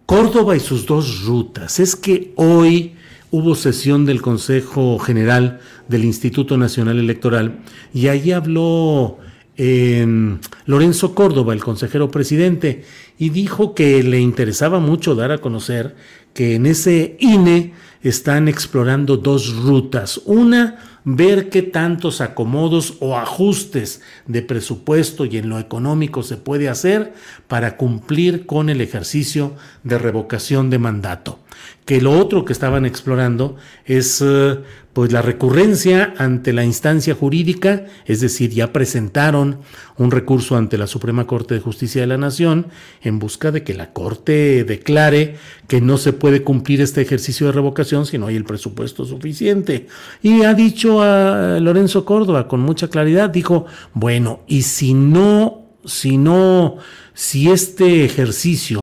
Córdoba 0.06 0.58
y 0.58 0.60
sus 0.60 0.86
dos 0.86 1.24
rutas. 1.24 1.80
Es 1.80 1.96
que 1.96 2.34
hoy 2.36 2.96
hubo 3.32 3.56
sesión 3.56 4.06
del 4.06 4.22
Consejo 4.22 5.00
General 5.00 5.62
del 5.88 6.04
Instituto 6.04 6.58
Nacional 6.58 7.00
Electoral 7.00 7.62
y 7.94 8.08
ahí 8.08 8.34
habló 8.34 9.18
em, 9.56 10.40
Lorenzo 10.66 11.16
Córdoba, 11.16 11.54
el 11.54 11.64
consejero 11.64 12.12
presidente, 12.12 12.84
y 13.18 13.30
dijo 13.30 13.74
que 13.74 14.04
le 14.04 14.20
interesaba 14.20 14.82
mucho 14.82 15.16
dar 15.16 15.32
a 15.32 15.38
conocer 15.38 15.96
que 16.34 16.56
en 16.56 16.66
ese 16.66 17.16
INE 17.22 17.72
están 18.04 18.48
explorando 18.48 19.18
dos 19.18 19.56
rutas. 19.56 20.22
Una, 20.26 20.78
ver 21.06 21.50
qué 21.50 21.62
tantos 21.62 22.22
acomodos 22.22 22.96
o 23.00 23.18
ajustes 23.18 24.02
de 24.28 24.42
presupuesto 24.42 25.26
y 25.26 25.38
en 25.38 25.50
lo 25.50 25.60
económico 25.60 26.22
se 26.22 26.38
puede 26.38 26.70
hacer 26.70 27.14
para 27.48 27.78
cumplir 27.78 28.46
con 28.46 28.70
el 28.70 28.82
ejercicio 28.82 29.56
de 29.84 29.98
revocación 29.98 30.70
de 30.70 30.80
mandato. 30.80 31.40
Que 31.86 32.02
lo 32.02 32.12
otro 32.12 32.46
que 32.46 32.54
estaban 32.54 32.86
explorando 32.86 33.56
es 33.86 34.22
eh, 34.22 34.60
pues 34.94 35.12
la 35.12 35.24
recurrencia 35.24 36.14
ante 36.18 36.54
la 36.54 36.64
instancia 36.64 37.16
jurídica, 37.16 37.86
es 38.06 38.22
decir, 38.22 38.52
ya 38.52 38.72
presentaron 38.72 39.60
un 39.98 40.12
recurso 40.12 40.56
ante 40.56 40.78
la 40.78 40.86
Suprema 40.86 41.26
Corte 41.26 41.56
de 41.56 41.60
Justicia 41.62 42.02
de 42.02 42.08
la 42.08 42.18
Nación 42.18 42.68
en 43.02 43.18
busca 43.18 43.52
de 43.52 43.64
que 43.64 43.74
la 43.74 43.92
Corte 43.92 44.64
declare 44.64 45.36
que 45.68 45.82
no 45.82 45.98
se 45.98 46.14
puede 46.14 46.44
cumplir 46.44 46.80
este 46.80 47.02
ejercicio 47.02 47.48
de 47.48 47.54
revocación 47.54 48.06
si 48.06 48.20
no 48.20 48.28
hay 48.28 48.36
el 48.36 48.46
presupuesto 48.46 49.04
suficiente. 49.04 49.88
Y 50.22 50.44
ha 50.44 50.54
dicho 50.54 51.02
a 51.02 51.60
Lorenzo 51.60 52.06
Córdoba 52.06 52.48
con 52.48 52.60
mucha 52.60 52.88
claridad, 52.88 53.32
dijo, 53.32 53.66
bueno, 53.94 54.42
y 54.48 54.62
si 54.62 54.94
no, 54.94 55.64
si 55.86 56.18
no, 56.18 56.78
si 57.16 57.50
este 57.50 58.06
ejercicio 58.06 58.83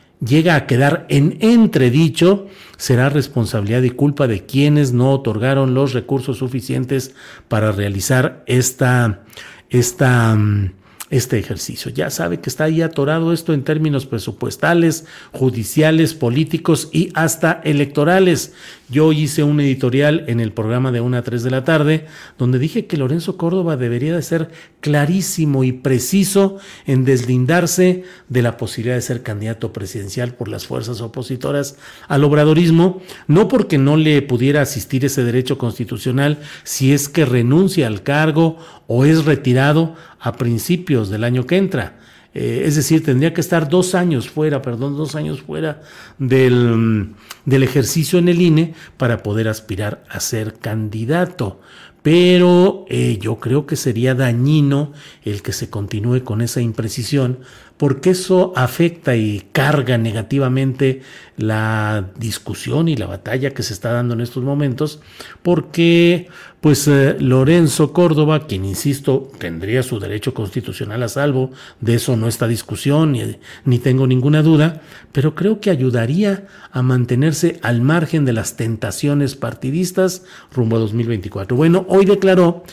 Llega 0.25 0.55
a 0.55 0.67
quedar 0.67 1.05
en 1.09 1.37
entredicho, 1.41 2.47
será 2.77 3.09
responsabilidad 3.09 3.81
y 3.81 3.89
culpa 3.89 4.27
de 4.27 4.45
quienes 4.45 4.93
no 4.93 5.11
otorgaron 5.11 5.73
los 5.73 5.93
recursos 5.93 6.37
suficientes 6.37 7.13
para 7.47 7.71
realizar 7.71 8.43
esta, 8.45 9.23
esta, 9.69 10.35
mm, 10.35 10.73
este 11.11 11.37
ejercicio. 11.37 11.91
Ya 11.91 12.09
sabe 12.09 12.39
que 12.39 12.49
está 12.49 12.63
ahí 12.63 12.81
atorado 12.81 13.33
esto 13.33 13.53
en 13.53 13.63
términos 13.63 14.05
presupuestales, 14.05 15.05
judiciales, 15.33 16.13
políticos 16.15 16.89
y 16.91 17.11
hasta 17.13 17.61
electorales. 17.63 18.53
Yo 18.89 19.11
hice 19.13 19.43
un 19.43 19.59
editorial 19.59 20.25
en 20.27 20.39
el 20.39 20.51
programa 20.51 20.91
de 20.91 21.01
1 21.01 21.17
a 21.17 21.21
3 21.21 21.43
de 21.43 21.51
la 21.51 21.63
tarde 21.63 22.07
donde 22.37 22.59
dije 22.59 22.87
que 22.87 22.97
Lorenzo 22.97 23.37
Córdoba 23.37 23.77
debería 23.77 24.15
de 24.15 24.21
ser 24.21 24.51
clarísimo 24.79 25.63
y 25.63 25.73
preciso 25.73 26.57
en 26.85 27.05
deslindarse 27.05 28.03
de 28.29 28.41
la 28.41 28.57
posibilidad 28.57 28.95
de 28.95 29.01
ser 29.01 29.21
candidato 29.21 29.71
presidencial 29.71 30.33
por 30.33 30.47
las 30.47 30.65
fuerzas 30.65 31.01
opositoras 31.01 31.77
al 32.07 32.23
obradorismo, 32.23 33.01
no 33.27 33.47
porque 33.47 33.77
no 33.77 33.97
le 33.97 34.21
pudiera 34.21 34.61
asistir 34.61 35.05
ese 35.05 35.23
derecho 35.23 35.57
constitucional 35.57 36.39
si 36.63 36.93
es 36.93 37.09
que 37.09 37.25
renuncia 37.25 37.87
al 37.87 38.03
cargo 38.03 38.57
o 38.87 39.05
es 39.05 39.23
retirado 39.25 39.95
a 40.21 40.33
principios 40.33 41.09
del 41.09 41.23
año 41.23 41.45
que 41.45 41.57
entra. 41.57 41.97
Eh, 42.33 42.63
es 42.65 42.75
decir, 42.75 43.03
tendría 43.03 43.33
que 43.33 43.41
estar 43.41 43.67
dos 43.67 43.93
años 43.93 44.29
fuera, 44.29 44.61
perdón, 44.61 44.95
dos 44.95 45.15
años 45.15 45.41
fuera 45.41 45.81
del, 46.17 47.09
del 47.43 47.63
ejercicio 47.63 48.19
en 48.19 48.29
el 48.29 48.41
INE 48.41 48.73
para 48.95 49.21
poder 49.21 49.49
aspirar 49.49 50.03
a 50.09 50.21
ser 50.21 50.53
candidato 50.53 51.59
pero 52.01 52.85
eh, 52.89 53.19
yo 53.21 53.39
creo 53.39 53.65
que 53.65 53.75
sería 53.75 54.15
dañino 54.15 54.91
el 55.23 55.41
que 55.43 55.53
se 55.53 55.69
continúe 55.69 56.23
con 56.23 56.41
esa 56.41 56.61
imprecisión 56.61 57.39
porque 57.81 58.11
eso 58.11 58.53
afecta 58.55 59.15
y 59.15 59.41
carga 59.53 59.97
negativamente 59.97 61.01
la 61.35 62.11
discusión 62.15 62.87
y 62.87 62.95
la 62.95 63.07
batalla 63.07 63.55
que 63.55 63.63
se 63.63 63.73
está 63.73 63.91
dando 63.91 64.13
en 64.13 64.21
estos 64.21 64.43
momentos, 64.43 65.01
porque 65.41 66.27
pues 66.61 66.87
eh, 66.87 67.15
Lorenzo 67.19 67.91
Córdoba, 67.91 68.45
quien 68.45 68.65
insisto, 68.65 69.31
tendría 69.39 69.81
su 69.81 69.99
derecho 69.99 70.35
constitucional 70.35 71.01
a 71.01 71.09
salvo, 71.09 71.49
de 71.79 71.95
eso 71.95 72.15
no 72.15 72.27
está 72.27 72.47
discusión 72.47 73.13
ni, 73.13 73.37
ni 73.65 73.79
tengo 73.79 74.05
ninguna 74.05 74.43
duda, 74.43 74.83
pero 75.11 75.33
creo 75.33 75.59
que 75.59 75.71
ayudaría 75.71 76.45
a 76.71 76.83
mantenerse 76.83 77.59
al 77.63 77.81
margen 77.81 78.25
de 78.25 78.33
las 78.33 78.57
tentaciones 78.57 79.35
partidistas 79.35 80.23
rumbo 80.53 80.75
a 80.75 80.79
2024. 80.81 81.57
Bueno, 81.57 81.87
hoy 81.89 82.05
declaró 82.05 82.63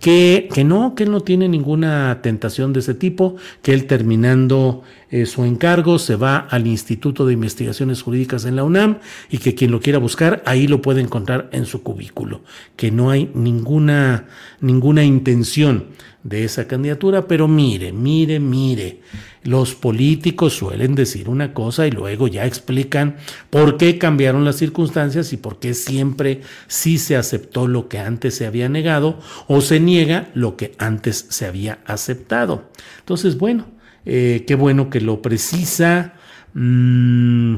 que, 0.00 0.48
que, 0.52 0.64
no, 0.64 0.94
que 0.94 1.04
él 1.04 1.10
no 1.10 1.20
tiene 1.20 1.48
ninguna 1.48 2.20
tentación 2.22 2.72
de 2.72 2.80
ese 2.80 2.94
tipo, 2.94 3.36
que 3.62 3.72
él 3.72 3.86
terminando 3.86 4.82
eh, 5.10 5.26
su 5.26 5.44
encargo 5.44 5.98
se 5.98 6.16
va 6.16 6.38
al 6.38 6.66
Instituto 6.66 7.26
de 7.26 7.32
Investigaciones 7.32 8.02
Jurídicas 8.02 8.44
en 8.44 8.56
la 8.56 8.64
UNAM 8.64 8.98
y 9.30 9.38
que 9.38 9.54
quien 9.54 9.70
lo 9.70 9.80
quiera 9.80 9.98
buscar 9.98 10.42
ahí 10.46 10.66
lo 10.66 10.82
puede 10.82 11.00
encontrar 11.00 11.48
en 11.52 11.66
su 11.66 11.82
cubículo, 11.82 12.42
que 12.76 12.90
no 12.90 13.10
hay 13.10 13.30
ninguna, 13.34 14.26
ninguna 14.60 15.04
intención 15.04 15.86
de 16.22 16.44
esa 16.44 16.66
candidatura, 16.66 17.28
pero 17.28 17.48
mire, 17.48 17.92
mire, 17.92 18.40
mire, 18.40 19.00
los 19.44 19.74
políticos 19.74 20.54
suelen 20.54 20.94
decir 20.94 21.28
una 21.28 21.54
cosa 21.54 21.86
y 21.86 21.90
luego 21.90 22.26
ya 22.26 22.44
explican 22.44 23.16
por 23.50 23.76
qué 23.76 23.98
cambiaron 23.98 24.44
las 24.44 24.56
circunstancias 24.56 25.32
y 25.32 25.36
por 25.36 25.58
qué 25.58 25.74
siempre 25.74 26.42
sí 26.66 26.98
se 26.98 27.16
aceptó 27.16 27.68
lo 27.68 27.88
que 27.88 27.98
antes 27.98 28.34
se 28.34 28.46
había 28.46 28.68
negado 28.68 29.20
o 29.46 29.60
se 29.60 29.80
niega 29.80 30.28
lo 30.34 30.56
que 30.56 30.72
antes 30.78 31.26
se 31.28 31.46
había 31.46 31.78
aceptado. 31.86 32.70
Entonces, 32.98 33.38
bueno, 33.38 33.66
eh, 34.04 34.44
qué 34.46 34.54
bueno 34.54 34.90
que 34.90 35.00
lo 35.00 35.22
precisa. 35.22 36.14
Mm, 36.54 37.56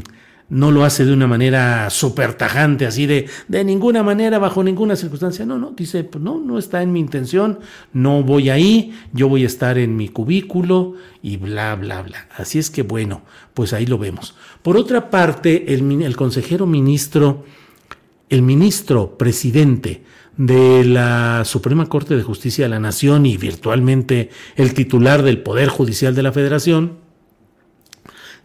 no 0.50 0.72
lo 0.72 0.84
hace 0.84 1.04
de 1.04 1.12
una 1.12 1.28
manera 1.28 1.88
súper 1.90 2.34
tajante, 2.34 2.84
así 2.84 3.06
de, 3.06 3.28
de 3.46 3.64
ninguna 3.64 4.02
manera, 4.02 4.38
bajo 4.40 4.62
ninguna 4.64 4.96
circunstancia. 4.96 5.46
No, 5.46 5.58
no, 5.58 5.70
dice, 5.70 6.02
pues 6.02 6.22
no, 6.22 6.40
no 6.40 6.58
está 6.58 6.82
en 6.82 6.92
mi 6.92 6.98
intención, 6.98 7.60
no 7.92 8.24
voy 8.24 8.50
ahí, 8.50 8.92
yo 9.12 9.28
voy 9.28 9.44
a 9.44 9.46
estar 9.46 9.78
en 9.78 9.96
mi 9.96 10.08
cubículo 10.08 10.94
y 11.22 11.36
bla, 11.36 11.76
bla, 11.76 12.02
bla. 12.02 12.28
Así 12.36 12.58
es 12.58 12.68
que 12.70 12.82
bueno, 12.82 13.22
pues 13.54 13.72
ahí 13.72 13.86
lo 13.86 13.96
vemos. 13.96 14.34
Por 14.62 14.76
otra 14.76 15.08
parte, 15.08 15.72
el, 15.72 16.02
el 16.02 16.16
consejero 16.16 16.66
ministro, 16.66 17.44
el 18.28 18.42
ministro 18.42 19.16
presidente 19.16 20.02
de 20.36 20.84
la 20.84 21.44
Suprema 21.44 21.86
Corte 21.88 22.16
de 22.16 22.22
Justicia 22.22 22.64
de 22.64 22.70
la 22.70 22.80
Nación 22.80 23.24
y 23.24 23.36
virtualmente 23.36 24.30
el 24.56 24.74
titular 24.74 25.22
del 25.22 25.42
Poder 25.42 25.68
Judicial 25.68 26.14
de 26.16 26.22
la 26.24 26.32
Federación, 26.32 26.98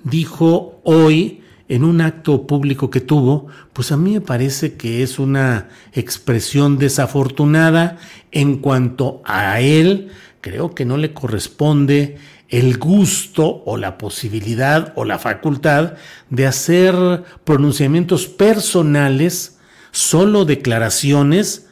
dijo 0.03 0.81
hoy 0.83 1.41
en 1.67 1.83
un 1.83 2.01
acto 2.01 2.45
público 2.45 2.89
que 2.89 3.01
tuvo, 3.01 3.47
pues 3.73 3.91
a 3.91 3.97
mí 3.97 4.13
me 4.13 4.21
parece 4.21 4.75
que 4.75 5.01
es 5.01 5.17
una 5.17 5.69
expresión 5.93 6.77
desafortunada 6.77 7.97
en 8.31 8.57
cuanto 8.57 9.21
a 9.25 9.59
él, 9.61 10.11
creo 10.41 10.75
que 10.75 10.85
no 10.85 10.97
le 10.97 11.13
corresponde 11.13 12.17
el 12.49 12.77
gusto 12.77 13.63
o 13.65 13.77
la 13.77 13.97
posibilidad 13.97 14.93
o 14.95 15.05
la 15.05 15.17
facultad 15.17 15.93
de 16.29 16.45
hacer 16.45 17.23
pronunciamientos 17.43 18.27
personales, 18.27 19.57
solo 19.91 20.45
declaraciones 20.45 21.67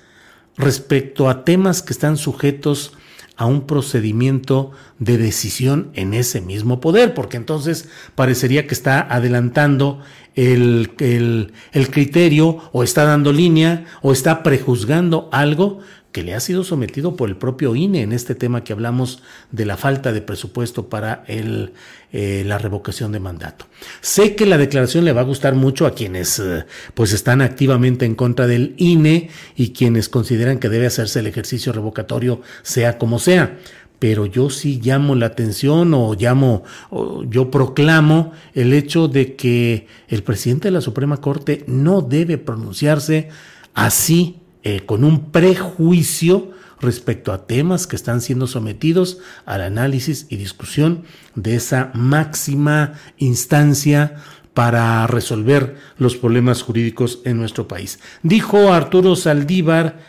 respecto 0.57 1.29
a 1.29 1.43
temas 1.43 1.83
que 1.83 1.93
están 1.93 2.17
sujetos 2.17 2.93
a 3.35 3.45
un 3.45 3.65
procedimiento 3.65 4.71
de 4.99 5.17
decisión 5.17 5.89
en 5.95 6.13
ese 6.13 6.41
mismo 6.41 6.79
poder, 6.79 7.13
porque 7.13 7.37
entonces 7.37 7.89
parecería 8.15 8.67
que 8.67 8.73
está 8.73 9.01
adelantando 9.01 10.01
el, 10.35 10.91
el, 10.99 11.91
criterio 11.91 12.57
o 12.71 12.83
está 12.83 13.03
dando 13.05 13.31
línea 13.31 13.85
o 14.01 14.11
está 14.11 14.43
prejuzgando 14.43 15.29
algo 15.31 15.79
que 16.13 16.23
le 16.23 16.35
ha 16.35 16.39
sido 16.39 16.63
sometido 16.63 17.17
por 17.17 17.27
el 17.27 17.35
propio 17.35 17.75
INE 17.75 18.03
en 18.03 18.13
este 18.13 18.35
tema 18.35 18.63
que 18.63 18.71
hablamos 18.71 19.21
de 19.51 19.65
la 19.65 19.75
falta 19.75 20.13
de 20.13 20.21
presupuesto 20.21 20.87
para 20.87 21.25
el, 21.27 21.73
eh, 22.13 22.43
la 22.45 22.59
revocación 22.59 23.11
de 23.11 23.19
mandato. 23.19 23.65
Sé 23.99 24.35
que 24.35 24.45
la 24.45 24.59
declaración 24.59 25.03
le 25.03 25.11
va 25.11 25.21
a 25.21 25.25
gustar 25.25 25.55
mucho 25.55 25.87
a 25.87 25.95
quienes 25.95 26.37
eh, 26.37 26.65
pues 26.93 27.11
están 27.13 27.41
activamente 27.41 28.05
en 28.05 28.13
contra 28.13 28.45
del 28.45 28.75
INE 28.77 29.31
y 29.55 29.73
quienes 29.73 30.07
consideran 30.07 30.59
que 30.59 30.69
debe 30.69 30.85
hacerse 30.85 31.19
el 31.19 31.27
ejercicio 31.27 31.73
revocatorio 31.73 32.41
sea 32.61 32.97
como 32.99 33.17
sea 33.19 33.57
pero 33.97 34.25
yo 34.25 34.49
sí 34.49 34.81
llamo 34.83 35.15
la 35.15 35.27
atención 35.27 35.93
o 35.93 36.13
llamo, 36.13 36.63
o 36.89 37.23
yo 37.23 37.49
proclamo 37.49 38.33
el 38.53 38.73
hecho 38.73 39.07
de 39.07 39.37
que 39.37 39.87
el 40.09 40.23
presidente 40.23 40.67
de 40.67 40.73
la 40.73 40.81
Suprema 40.81 41.21
Corte 41.21 41.63
no 41.67 42.01
debe 42.01 42.37
pronunciarse 42.37 43.29
así, 43.73 44.41
eh, 44.63 44.81
con 44.85 45.03
un 45.03 45.31
prejuicio 45.31 46.51
respecto 46.79 47.31
a 47.31 47.47
temas 47.47 47.87
que 47.87 47.95
están 47.95 48.21
siendo 48.21 48.45
sometidos 48.47 49.19
al 49.45 49.61
análisis 49.61 50.27
y 50.29 50.35
discusión 50.35 51.03
de 51.35 51.55
esa 51.55 51.91
máxima 51.93 52.93
instancia 53.17 54.17
para 54.53 55.07
resolver 55.07 55.77
los 55.97 56.15
problemas 56.15 56.61
jurídicos 56.61 57.21
en 57.25 57.37
nuestro 57.37 57.67
país. 57.67 57.99
Dijo 58.21 58.71
Arturo 58.71 59.15
Saldívar, 59.15 59.99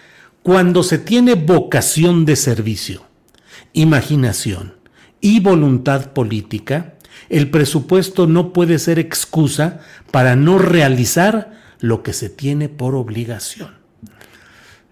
cuando 0.43 0.83
se 0.83 0.99
tiene 0.99 1.35
vocación 1.35 2.27
de 2.27 2.37
servicio, 2.37 3.07
imaginación 3.73 4.75
y 5.21 5.41
voluntad 5.41 6.13
política, 6.13 6.95
el 7.31 7.51
presupuesto 7.51 8.27
no 8.27 8.53
puede 8.53 8.79
ser 8.79 8.99
excusa 8.99 9.81
para 10.11 10.37
no 10.37 10.59
realizar 10.59 11.63
lo 11.81 12.03
que 12.03 12.13
se 12.13 12.29
tiene 12.29 12.69
por 12.69 12.95
obligación. 12.95 13.84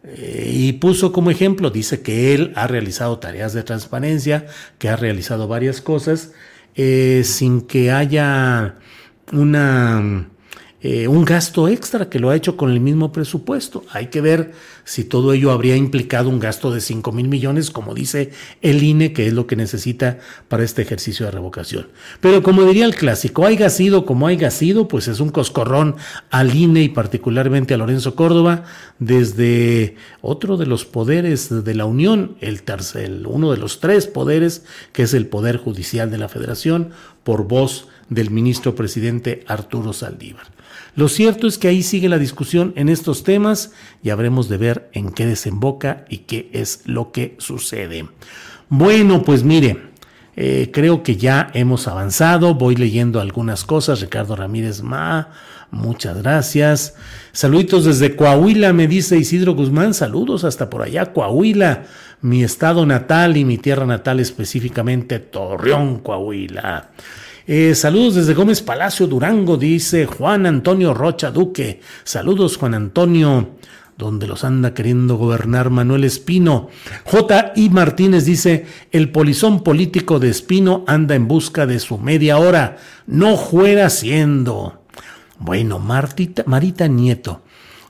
Eh, 0.05 0.51
y 0.53 0.73
puso 0.75 1.13
como 1.13 1.31
ejemplo, 1.31 1.71
dice 1.71 2.03
que 2.03 2.35
él 2.35 2.53
ha 2.57 2.67
realizado 2.67 3.19
tareas 3.19 3.53
de 3.53 3.63
transparencia, 3.63 4.47
que 4.79 4.89
ha 4.89 4.97
realizado 4.97 5.47
varias 5.49 5.81
cosas, 5.81 6.33
eh, 6.75 7.23
sin 7.25 7.63
que 7.63 7.93
haya 7.93 8.77
una 9.33 10.29
eh, 10.85 11.07
un 11.07 11.25
gasto 11.25 11.69
extra 11.69 12.09
que 12.09 12.19
lo 12.19 12.31
ha 12.31 12.37
hecho 12.37 12.57
con 12.57 12.71
el 12.71 12.81
mismo 12.81 13.13
presupuesto. 13.13 13.85
Hay 13.93 14.09
que 14.09 14.21
ver 14.21 14.53
si 14.85 15.05
todo 15.05 15.33
ello 15.33 15.53
habría 15.53 15.77
implicado 15.77 16.29
un 16.29 16.41
gasto 16.41 16.73
de 16.73 16.81
5 16.81 17.13
mil 17.13 17.29
millones, 17.29 17.71
como 17.71 17.95
dice 17.95 18.33
el 18.63 18.83
INE, 18.83 19.13
que 19.13 19.29
es 19.29 19.33
lo 19.33 19.47
que 19.47 19.55
necesita 19.55 20.19
para 20.49 20.65
este 20.65 20.83
ejercicio 20.83 21.25
de 21.25 21.33
revocación. 21.33 21.87
Pero 22.21 22.43
como 22.43 22.65
diría 22.65 22.85
el 22.85 22.97
clásico, 22.97 23.47
haya 23.47 23.71
sido 23.71 24.05
como 24.05 24.27
haya 24.27 24.51
sido, 24.51 24.89
pues 24.89 25.07
es 25.07 25.21
un 25.21 25.29
coscorrón 25.29 25.95
al 26.31 26.53
INE 26.53 26.83
y 26.83 26.89
particularmente 26.89 27.75
a 27.75 27.77
Lorenzo 27.77 28.17
Córdoba 28.17 28.65
desde 28.99 29.95
otro 30.21 30.57
de 30.57 30.67
los 30.67 30.85
poderes 30.85 31.65
de 31.65 31.75
la 31.77 31.85
Unión, 31.85 32.37
el 32.41 32.65
tercer, 32.65 33.27
uno 33.27 33.53
de 33.53 33.59
los 33.59 33.79
tres 33.79 34.09
poderes, 34.09 34.65
que 34.93 35.05
es 35.05 35.15
el 35.15 35.27
Poder 35.27 35.59
Judicial 35.59 36.11
de 36.11 36.19
la 36.19 36.29
Federación, 36.29 36.91
por 37.23 37.47
voz 37.47 37.87
del 38.09 38.31
ministro 38.31 38.75
presidente 38.75 39.45
Arturo 39.47 39.93
Saldívar. 39.93 40.52
Lo 40.95 41.09
cierto 41.09 41.47
es 41.47 41.57
que 41.57 41.69
ahí 41.69 41.83
sigue 41.83 42.09
la 42.09 42.19
discusión 42.19 42.75
en 42.77 42.89
estos 42.89 43.25
temas 43.25 43.73
y 44.03 44.11
habremos 44.11 44.49
de 44.49 44.59
ver 44.59 44.91
en 44.93 45.11
qué 45.11 45.27
desemboca 45.27 46.05
y 46.09 46.19
qué 46.19 46.51
es 46.53 46.83
lo 46.85 47.13
que 47.13 47.35
sucede. 47.39 48.07
Bueno, 48.69 49.23
pues 49.23 49.43
mire, 49.43 49.93
eh, 50.37 50.71
creo 50.73 51.03
que 51.03 51.17
ya 51.17 51.51
hemos 51.55 51.89
avanzado, 51.89 52.55
voy 52.55 52.77
leyendo 52.77 53.21
algunas 53.21 53.65
cosas. 53.65 54.01
Ricardo 54.01 54.37
Ramírez 54.37 54.83
Ma, 54.83 55.31
muchas 55.71 56.17
gracias. 56.23 56.95
Saluditos 57.33 57.85
desde 57.85 58.17
Coahuila, 58.17 58.73
me 58.73 58.87
dice 58.87 59.17
Isidro 59.17 59.55
Guzmán, 59.55 59.95
saludos 59.95 60.45
hasta 60.45 60.71
por 60.71 60.83
allá, 60.83 61.13
Coahuila, 61.13 61.85
mi 62.21 62.45
estado 62.45 62.85
natal 62.85 63.37
y 63.37 63.45
mi 63.45 63.59
tierra 63.59 63.87
natal 63.87 64.21
específicamente, 64.21 65.19
Torreón, 65.19 66.01
Coahuila. 66.01 66.91
Eh, 67.47 67.75
saludos 67.75 68.15
desde 68.15 68.35
Gómez 68.35 68.63
Palacio, 68.63 69.09
Durango, 69.09 69.57
dice 69.57 70.07
Juan 70.07 70.47
Antonio 70.47 70.95
Rocha 70.95 71.33
Duque. 71.33 71.81
Saludos, 72.05 72.57
Juan 72.57 72.75
Antonio, 72.75 73.57
donde 73.99 74.29
los 74.29 74.45
anda 74.45 74.75
queriendo 74.75 75.17
gobernar 75.17 75.71
Manuel 75.71 76.05
Espino. 76.05 76.69
J. 77.05 77.53
I. 77.57 77.69
Martínez 77.71 78.25
dice, 78.25 78.67
el 78.93 79.11
polizón 79.11 79.65
político 79.65 80.21
de 80.21 80.31
Espino 80.31 80.85
anda 80.87 81.17
en 81.17 81.27
busca 81.27 81.67
de 81.67 81.81
su 81.81 81.99
media 81.99 82.39
hora. 82.39 82.77
No 83.07 83.37
fuera 83.37 83.91
siendo. 83.91 84.85
Bueno, 85.39 85.81
Martita, 85.81 86.45
Marita 86.47 86.87
Nieto. 86.87 87.43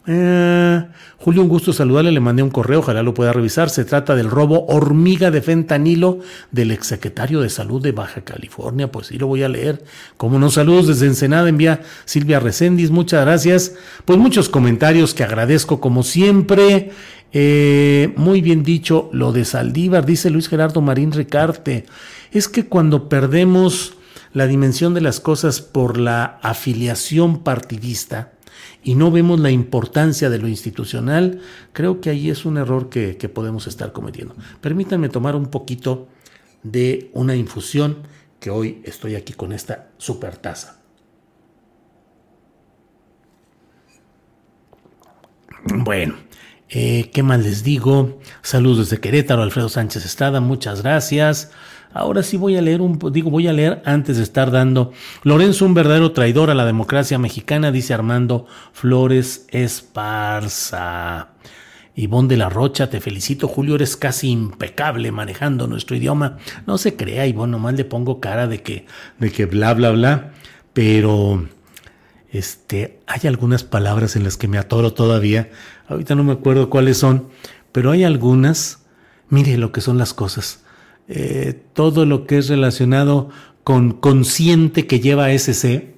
Eh, 0.07 0.85
Julio, 1.19 1.43
un 1.43 1.49
gusto 1.49 1.73
saludarle, 1.73 2.11
le 2.11 2.19
mandé 2.19 2.43
un 2.43 2.51
correo, 2.51 2.81
ojalá 2.81 3.03
lo 3.03 3.15
pueda 3.15 3.33
revisar. 3.33 3.71
Se 3.71 3.85
trata 3.85 4.17
del 4.17 4.29
robo 4.29 4.67
hormiga 4.67 5.31
de 5.31 5.43
fentanilo 5.43 6.19
del 6.51 6.73
exsecretario 6.73 7.41
de 7.41 7.51
Salud 7.51 7.81
de 7.81 7.93
Baja 7.93 8.23
California. 8.23 8.91
Pues 8.91 9.09
sí, 9.09 9.19
lo 9.19 9.29
voy 9.29 9.43
a 9.43 9.49
leer. 9.49 9.85
Como 10.17 10.39
no, 10.39 10.51
saludos 10.51 10.89
desde 10.89 11.07
Ensenada, 11.07 11.49
envía 11.49 11.83
Silvia 12.05 12.41
Recendis, 12.41 12.91
muchas 12.91 13.25
gracias. 13.25 13.75
Pues 14.05 14.19
muchos 14.19 14.49
comentarios 14.49 15.15
que 15.15 15.25
agradezco 15.25 15.81
como 15.81 16.03
siempre. 16.03 16.91
Eh, 17.33 18.13
muy 18.17 18.43
bien 18.43 18.63
dicho, 18.63 19.09
lo 19.13 19.33
de 19.33 19.45
Saldívar, 19.45 20.05
dice 20.05 20.29
Luis 20.31 20.49
Gerardo 20.49 20.81
Marín 20.81 21.13
Ricarte. 21.13 21.87
Es 22.33 22.49
que 22.49 22.67
cuando 22.67 23.09
perdemos 23.09 23.95
la 24.33 24.47
dimensión 24.47 24.95
de 24.95 25.01
las 25.03 25.21
cosas 25.21 25.61
por 25.61 25.99
la 25.99 26.39
afiliación 26.43 27.43
partidista, 27.43 28.33
y 28.85 28.95
no 28.95 29.11
vemos 29.11 29.39
la 29.41 29.51
importancia 29.51 30.29
de 30.29 30.39
lo 30.39 30.49
institucional, 30.49 31.41
creo 31.73 32.01
que 32.01 32.11
ahí 32.11 32.31
es 32.31 32.45
un 32.45 32.57
error 32.57 32.89
que, 32.89 33.15
podemos 33.29 33.67
estar 33.67 33.93
cometiendo. 33.93 34.35
Permítanme 34.61 35.09
tomar 35.09 35.37
un 35.37 35.47
poquito 35.47 36.09
de 36.63 37.11
una 37.13 37.37
infusión 37.37 37.99
que 38.41 38.51
hoy 38.51 38.83
estoy 38.85 39.15
aquí 39.15 39.33
con 39.33 39.53
esta 39.53 39.91
super 39.99 40.37
taza. 40.37 40.81
Bueno, 45.65 46.17
eh, 46.75 47.11
¿qué 47.13 47.23
más 47.23 47.41
les 47.41 47.63
digo? 47.63 48.19
Saludos 48.41 48.91
desde 48.91 49.01
Querétaro, 49.01 49.43
Alfredo 49.43 49.69
Sánchez 49.69 50.07
Estrada, 50.07 50.41
muchas 50.41 50.83
gracias. 50.83 51.51
Ahora 51.93 52.23
sí 52.23 52.39
voy 52.39 52.57
a 52.57 52.63
leer 52.63 52.81
un, 52.81 52.99
digo, 53.13 53.31
voy 53.31 53.47
a 53.47 53.53
leer 53.53 53.83
antes 53.85 54.17
de 54.17 54.23
estar 54.23 54.51
dando. 54.51 54.93
Lorenzo, 55.23 55.67
un 55.67 55.75
verdadero 55.75 56.13
traidor 56.13 56.49
a 56.49 56.55
la 56.55 56.65
democracia 56.65 57.19
mexicana, 57.19 57.71
dice 57.71 57.93
Armando 57.93 58.47
Flores 58.73 59.47
Esparza. 59.51 61.29
Ivonne 61.95 62.29
de 62.29 62.39
la 62.39 62.49
Rocha, 62.49 62.89
te 62.89 63.03
felicito, 63.03 63.49
Julio, 63.49 63.75
eres 63.75 63.99
casi 63.99 64.31
impecable 64.31 65.13
manejando 65.13 65.67
nuestro 65.67 65.95
idioma. 65.95 66.39
No 66.67 66.79
se 66.79 66.97
crea, 66.97 67.27
Ivonne, 67.27 67.53
nomás 67.53 67.75
le 67.75 67.85
pongo 67.85 68.19
cara 68.19 68.47
de 68.47 68.63
que, 68.63 68.87
de 69.19 69.31
que 69.31 69.45
bla, 69.45 69.75
bla, 69.75 69.91
bla. 69.91 70.33
Pero, 70.73 71.47
este, 72.31 72.99
hay 73.07 73.29
algunas 73.29 73.63
palabras 73.63 74.17
en 74.17 74.25
las 74.25 74.39
que 74.39 74.49
me 74.49 74.57
atoro 74.57 74.95
todavía. 74.95 75.51
Ahorita 75.93 76.15
no 76.15 76.25
me 76.25 76.33
acuerdo 76.33 76.71
cuáles 76.71 76.99
son, 76.99 77.29
pero 77.71 77.91
hay 77.91 78.05
algunas. 78.05 78.85
Mire 79.29 79.57
lo 79.57 79.73
que 79.73 79.81
son 79.81 79.99
las 79.99 80.15
cosas. 80.15 80.65
Eh, 81.09 81.61
todo 81.73 82.07
lo 82.07 82.27
que 82.27 82.39
es 82.39 82.49
relacionado 82.49 83.31
con 83.65 83.93
consciente 83.93 84.87
que 84.87 85.01
lleva 85.01 85.33
SC, 85.33 85.95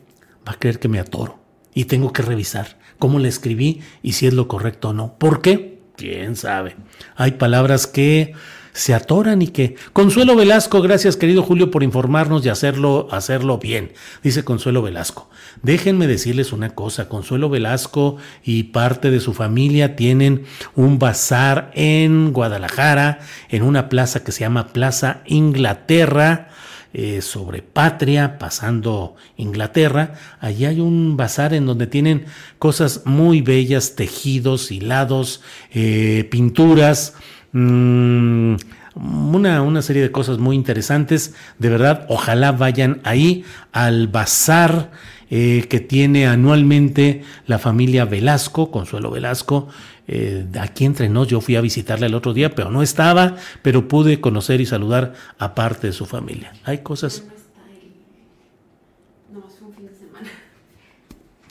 va 0.47 0.53
a 0.53 0.59
creer 0.59 0.79
que 0.79 0.89
me 0.89 1.01
atoro. 1.01 1.39
Y 1.75 1.85
tengo 1.85 2.13
que 2.13 2.23
revisar 2.23 2.79
cómo 2.99 3.19
le 3.19 3.29
escribí 3.29 3.81
y 4.03 4.13
si 4.13 4.27
es 4.27 4.35
lo 4.35 4.49
correcto 4.49 4.91
o 4.91 4.93
no. 4.93 5.17
¿Por 5.19 5.41
qué? 5.41 5.81
¿Quién 5.97 6.37
sabe? 6.37 6.77
Hay 7.17 7.33
palabras 7.33 7.87
que 7.87 8.35
se 8.75 8.93
atoran 8.93 9.41
y 9.41 9.49
que... 9.49 9.77
Consuelo 9.93 10.37
Velasco, 10.37 10.83
gracias 10.83 11.17
querido 11.17 11.43
Julio 11.43 11.71
por 11.71 11.83
informarnos 11.83 12.45
y 12.45 12.49
hacerlo, 12.49 13.07
hacerlo 13.13 13.59
bien, 13.59 13.93
dice 14.23 14.45
Consuelo 14.45 14.83
Velasco. 14.83 15.31
Déjenme 15.63 16.09
decirles 16.09 16.53
una 16.53 16.71
cosa, 16.71 17.09
Consuelo 17.09 17.49
Velasco 17.49 18.17
y 18.43 18.65
parte 18.65 19.11
de 19.13 19.21
su 19.21 19.33
familia 19.33 19.95
tienen 19.95 20.45
un 20.75 20.99
bazar 20.99 21.71
en 21.75 22.33
Guadalajara, 22.33 23.21
en 23.49 23.63
una 23.63 23.89
plaza 23.89 24.25
que 24.25 24.33
se 24.33 24.41
llama 24.41 24.69
Plaza 24.69 25.23
Inglaterra. 25.25 26.51
Eh, 26.97 27.23
sobre 27.23 27.61
patria, 27.61 28.39
pasando 28.39 29.17
Inglaterra. 29.37 30.15
Allí 30.39 30.65
hay 30.65 30.79
un 30.79 31.17
bazar 31.17 31.53
en 31.53 31.67
donde 31.67 31.89
tienen 31.89 32.27
cosas 32.61 33.03
muy 33.05 33.41
bellas, 33.41 33.97
tejidos, 33.97 34.71
hilados, 34.71 35.43
eh, 35.73 36.29
pinturas, 36.31 37.15
Mm, 37.55 38.57
una, 38.97 39.63
una, 39.63 39.81
serie 39.81 40.03
de 40.03 40.11
cosas 40.11 40.39
muy 40.39 40.57
interesantes. 40.57 41.35
De 41.61 41.69
verdad, 41.69 42.05
ojalá 42.09 42.51
vayan 42.51 43.01
ahí 43.05 43.45
al 43.71 44.09
bazar 44.09 44.91
eh, 45.31 45.67
que 45.71 45.79
tiene 45.79 46.27
anualmente 46.27 47.23
la 47.47 47.61
familia 47.61 48.07
Velasco, 48.07 48.73
Consuelo 48.73 49.13
Velasco. 49.13 49.69
Eh, 50.09 50.47
aquí 50.59 50.85
entre 50.85 51.09
nos, 51.09 51.29
yo 51.29 51.41
fui 51.41 51.55
a 51.55 51.61
visitarla 51.61 52.07
el 52.07 52.15
otro 52.15 52.35
día, 52.35 52.51
pero 52.57 52.73
no 52.73 52.83
estaba, 52.83 53.37
pero 53.63 53.87
pude 53.87 54.21
conocer 54.21 54.61
y 54.61 54.67
saludar 54.67 55.15
a 55.39 55.55
parte 55.55 55.87
de 55.87 55.93
su 55.93 56.07
familia. 56.07 56.53
Hay 56.65 56.79
cosas. 56.79 57.23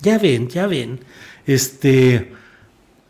Ya 0.02 0.18
ven, 0.18 0.50
ya 0.50 0.68
ven. 0.68 1.00
Este 1.46 2.34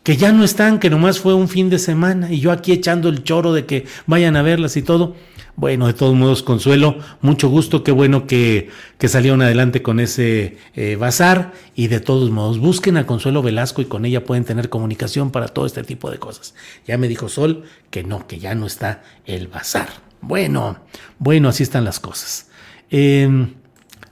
que 0.04 0.18
ya 0.18 0.32
no 0.32 0.44
están, 0.44 0.78
que 0.78 0.90
nomás 0.90 1.18
fue 1.18 1.34
un 1.34 1.48
fin 1.48 1.70
de 1.70 1.78
semana 1.78 2.30
y 2.30 2.38
yo 2.38 2.52
aquí 2.52 2.72
echando 2.72 3.08
el 3.08 3.24
choro 3.24 3.54
de 3.54 3.64
que 3.64 3.86
vayan 4.06 4.36
a 4.36 4.42
verlas 4.42 4.76
y 4.76 4.82
todo. 4.82 5.16
Bueno, 5.56 5.86
de 5.86 5.94
todos 5.94 6.14
modos, 6.14 6.42
Consuelo, 6.42 6.98
mucho 7.22 7.48
gusto, 7.48 7.82
qué 7.82 7.90
bueno 7.90 8.26
que, 8.26 8.68
que 8.98 9.08
salieron 9.08 9.40
adelante 9.40 9.82
con 9.82 10.00
ese 10.00 10.58
eh, 10.74 10.96
bazar 10.96 11.52
y 11.74 11.86
de 11.86 12.00
todos 12.00 12.30
modos, 12.30 12.58
busquen 12.58 12.96
a 12.98 13.06
Consuelo 13.06 13.40
Velasco 13.40 13.80
y 13.80 13.86
con 13.86 14.04
ella 14.04 14.24
pueden 14.24 14.44
tener 14.44 14.68
comunicación 14.68 15.30
para 15.30 15.48
todo 15.48 15.64
este 15.64 15.84
tipo 15.84 16.10
de 16.10 16.18
cosas. 16.18 16.54
Ya 16.86 16.98
me 16.98 17.08
dijo 17.08 17.28
Sol 17.28 17.64
que 17.90 18.02
no, 18.02 18.26
que 18.26 18.38
ya 18.38 18.54
no 18.54 18.66
está 18.66 19.02
el 19.24 19.48
bazar. 19.48 19.88
Bueno, 20.20 20.80
bueno, 21.18 21.48
así 21.48 21.62
están 21.62 21.84
las 21.84 21.98
cosas. 21.98 22.50
Em, 22.90 23.54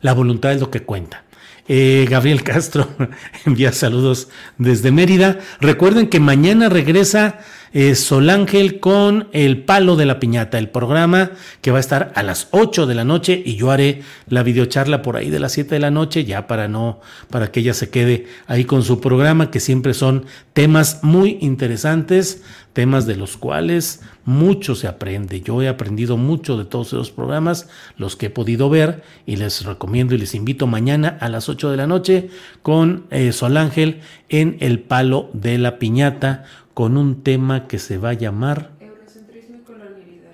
la 0.01 0.15
voluntad 0.15 0.53
es 0.53 0.61
lo 0.61 0.71
que 0.71 0.85
cuenta. 0.85 1.25
Eh, 1.69 2.07
Gabriel 2.11 2.43
Castro 2.43 2.89
envía 3.47 3.73
saludos 3.73 4.29
desde 4.59 4.91
Mérida. 4.91 5.39
Recuerden 5.61 6.09
que 6.09 6.21
mañana 6.21 6.69
regresa 6.69 7.39
eh, 7.73 7.95
Sol 7.95 8.29
Ángel 8.31 8.81
con 8.81 9.29
El 9.33 9.65
Palo 9.65 9.97
de 9.97 10.07
la 10.07 10.21
Piñata, 10.21 10.59
el 10.59 10.69
programa 10.69 11.31
que 11.61 11.71
va 11.71 11.79
a 11.79 11.81
estar 11.81 12.13
a 12.15 12.23
las 12.23 12.49
8 12.51 12.87
de 12.87 12.95
la 12.95 13.05
noche 13.05 13.43
y 13.45 13.57
yo 13.57 13.71
haré 13.71 14.03
la 14.29 14.43
videocharla 14.43 15.03
por 15.03 15.17
ahí 15.17 15.31
de 15.31 15.41
las 15.41 15.53
7 15.53 15.75
de 15.75 15.81
la 15.81 15.91
noche 15.91 16.25
ya 16.25 16.47
para 16.47 16.69
no, 16.69 17.01
para 17.31 17.51
que 17.51 17.61
ella 17.61 17.75
se 17.75 17.91
quede 17.91 18.27
ahí 18.47 18.65
con 18.65 18.83
su 18.83 19.01
programa 19.01 19.51
que 19.51 19.61
siempre 19.61 19.95
son 19.95 20.27
temas 20.53 21.03
muy 21.03 21.39
interesantes, 21.41 22.43
temas 22.73 23.07
de 23.07 23.17
los 23.17 23.37
cuales 23.37 24.01
mucho 24.25 24.75
se 24.75 24.87
aprende. 24.87 25.41
Yo 25.41 25.63
he 25.63 25.69
aprendido 25.69 26.17
mucho 26.17 26.57
de 26.57 26.65
todos 26.65 26.89
esos 26.89 27.11
programas, 27.11 27.69
los 27.97 28.17
que 28.17 28.27
he 28.27 28.31
podido 28.31 28.71
ver 28.71 29.03
y 29.27 29.37
les 29.37 29.65
recomiendo 29.65 30.15
y 30.15 30.19
les 30.19 30.35
invito 30.35 30.67
mañana 30.67 31.17
a 31.21 31.29
las 31.29 31.49
8 31.49 31.71
de 31.71 31.77
la 31.77 31.87
noche 31.87 32.31
con 32.63 33.07
eh, 33.11 33.33
Sol 33.33 33.57
Ángel 33.57 34.01
en 34.29 34.57
El 34.61 34.81
Palo 34.81 35.31
de 35.33 35.59
la 35.59 35.79
Piñata 35.79 36.45
con 36.75 36.97
un 36.97 37.23
tema 37.23 37.67
que 37.67 37.79
se 37.79 37.99
va 37.99 38.11
a 38.11 38.15
llamar 38.15 38.73
Eurocentrismo 38.81 39.57
y 39.57 39.61
colonialidad. 39.65 40.33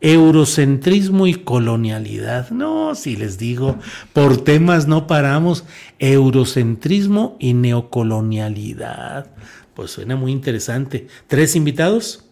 Eurocentrismo 0.00 1.26
y 1.26 1.34
colonialidad. 1.34 2.50
No, 2.50 2.94
si 2.94 3.16
les 3.16 3.38
digo, 3.38 3.78
por 4.12 4.38
temas 4.38 4.86
no 4.86 5.06
paramos. 5.06 5.64
Eurocentrismo 5.98 7.36
y 7.38 7.54
neocolonialidad. 7.54 9.30
Pues 9.74 9.90
suena 9.90 10.16
muy 10.16 10.32
interesante. 10.32 11.06
¿Tres 11.26 11.56
invitados? 11.56 12.29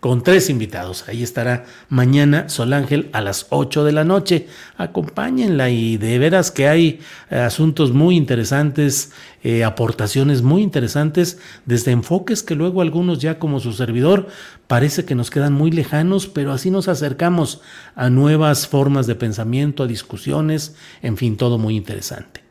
Con 0.00 0.22
tres 0.22 0.48
invitados. 0.48 1.08
Ahí 1.08 1.22
estará 1.22 1.64
mañana 1.88 2.48
Sol 2.48 2.72
Ángel 2.72 3.08
a 3.12 3.20
las 3.20 3.46
8 3.50 3.84
de 3.84 3.92
la 3.92 4.04
noche. 4.04 4.46
Acompáñenla 4.76 5.70
y 5.70 5.96
de 5.96 6.18
veras 6.18 6.50
que 6.50 6.68
hay 6.68 7.00
eh, 7.30 7.36
asuntos 7.36 7.92
muy 7.92 8.16
interesantes, 8.16 9.12
eh, 9.42 9.64
aportaciones 9.64 10.42
muy 10.42 10.62
interesantes, 10.62 11.38
desde 11.66 11.90
enfoques 11.90 12.42
que 12.42 12.54
luego 12.54 12.80
algunos 12.80 13.18
ya 13.18 13.38
como 13.38 13.58
su 13.60 13.72
servidor 13.72 14.28
parece 14.68 15.04
que 15.04 15.14
nos 15.14 15.30
quedan 15.30 15.52
muy 15.52 15.70
lejanos, 15.70 16.28
pero 16.28 16.52
así 16.52 16.70
nos 16.70 16.88
acercamos 16.88 17.60
a 17.96 18.10
nuevas 18.10 18.68
formas 18.68 19.06
de 19.06 19.16
pensamiento, 19.16 19.82
a 19.82 19.86
discusiones, 19.86 20.76
en 21.02 21.16
fin, 21.16 21.36
todo 21.36 21.58
muy 21.58 21.76
interesante. 21.76 22.42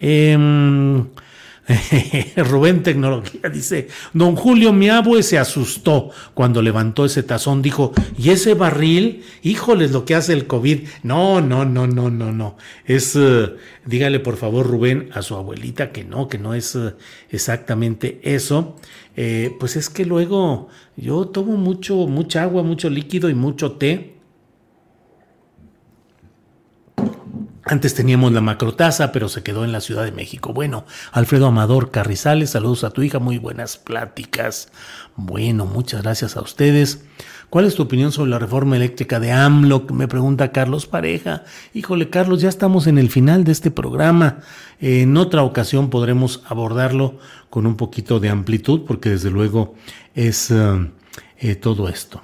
Eh, 0.00 0.36
Rubén 2.36 2.82
Tecnología 2.82 3.48
dice, 3.52 3.88
don 4.12 4.36
Julio, 4.36 4.72
mi 4.72 4.88
abue 4.88 5.22
se 5.22 5.38
asustó 5.38 6.10
cuando 6.34 6.62
levantó 6.62 7.04
ese 7.04 7.22
tazón, 7.22 7.60
dijo, 7.60 7.92
¿y 8.16 8.30
ese 8.30 8.54
barril? 8.54 9.24
Híjoles, 9.42 9.90
lo 9.90 10.04
que 10.04 10.14
hace 10.14 10.32
el 10.32 10.46
COVID. 10.46 10.86
No, 11.02 11.40
no, 11.40 11.64
no, 11.64 11.86
no, 11.86 12.10
no, 12.10 12.32
no. 12.32 12.56
Es, 12.84 13.16
eh, 13.16 13.54
dígale 13.84 14.20
por 14.20 14.36
favor, 14.36 14.66
Rubén, 14.66 15.10
a 15.12 15.22
su 15.22 15.34
abuelita 15.34 15.90
que 15.90 16.04
no, 16.04 16.28
que 16.28 16.38
no 16.38 16.54
es 16.54 16.76
eh, 16.76 16.94
exactamente 17.30 18.20
eso. 18.22 18.76
Eh, 19.16 19.56
pues 19.58 19.76
es 19.76 19.90
que 19.90 20.04
luego 20.04 20.68
yo 20.96 21.26
tomo 21.26 21.56
mucho, 21.56 22.06
mucha 22.06 22.42
agua, 22.42 22.62
mucho 22.62 22.90
líquido 22.90 23.28
y 23.28 23.34
mucho 23.34 23.72
té 23.72 24.15
Antes 27.68 27.94
teníamos 27.94 28.30
la 28.30 28.40
macrotasa, 28.40 29.10
pero 29.10 29.28
se 29.28 29.42
quedó 29.42 29.64
en 29.64 29.72
la 29.72 29.80
Ciudad 29.80 30.04
de 30.04 30.12
México. 30.12 30.52
Bueno, 30.52 30.84
Alfredo 31.10 31.48
Amador 31.48 31.90
Carrizales, 31.90 32.50
saludos 32.50 32.84
a 32.84 32.90
tu 32.90 33.02
hija, 33.02 33.18
muy 33.18 33.38
buenas 33.38 33.76
pláticas. 33.76 34.70
Bueno, 35.16 35.66
muchas 35.66 36.02
gracias 36.02 36.36
a 36.36 36.42
ustedes. 36.42 37.04
¿Cuál 37.50 37.64
es 37.64 37.74
tu 37.74 37.82
opinión 37.82 38.12
sobre 38.12 38.30
la 38.30 38.38
reforma 38.38 38.76
eléctrica 38.76 39.18
de 39.18 39.32
AMLO? 39.32 39.84
Me 39.92 40.06
pregunta 40.06 40.52
Carlos 40.52 40.86
Pareja. 40.86 41.42
Híjole, 41.74 42.08
Carlos, 42.08 42.40
ya 42.40 42.48
estamos 42.48 42.86
en 42.86 42.98
el 42.98 43.10
final 43.10 43.42
de 43.42 43.50
este 43.50 43.72
programa. 43.72 44.38
En 44.78 45.16
otra 45.16 45.42
ocasión 45.42 45.90
podremos 45.90 46.44
abordarlo 46.46 47.18
con 47.50 47.66
un 47.66 47.76
poquito 47.76 48.20
de 48.20 48.28
amplitud, 48.28 48.82
porque 48.86 49.10
desde 49.10 49.30
luego 49.30 49.74
es 50.14 50.52
eh, 50.52 50.88
eh, 51.38 51.56
todo 51.56 51.88
esto. 51.88 52.22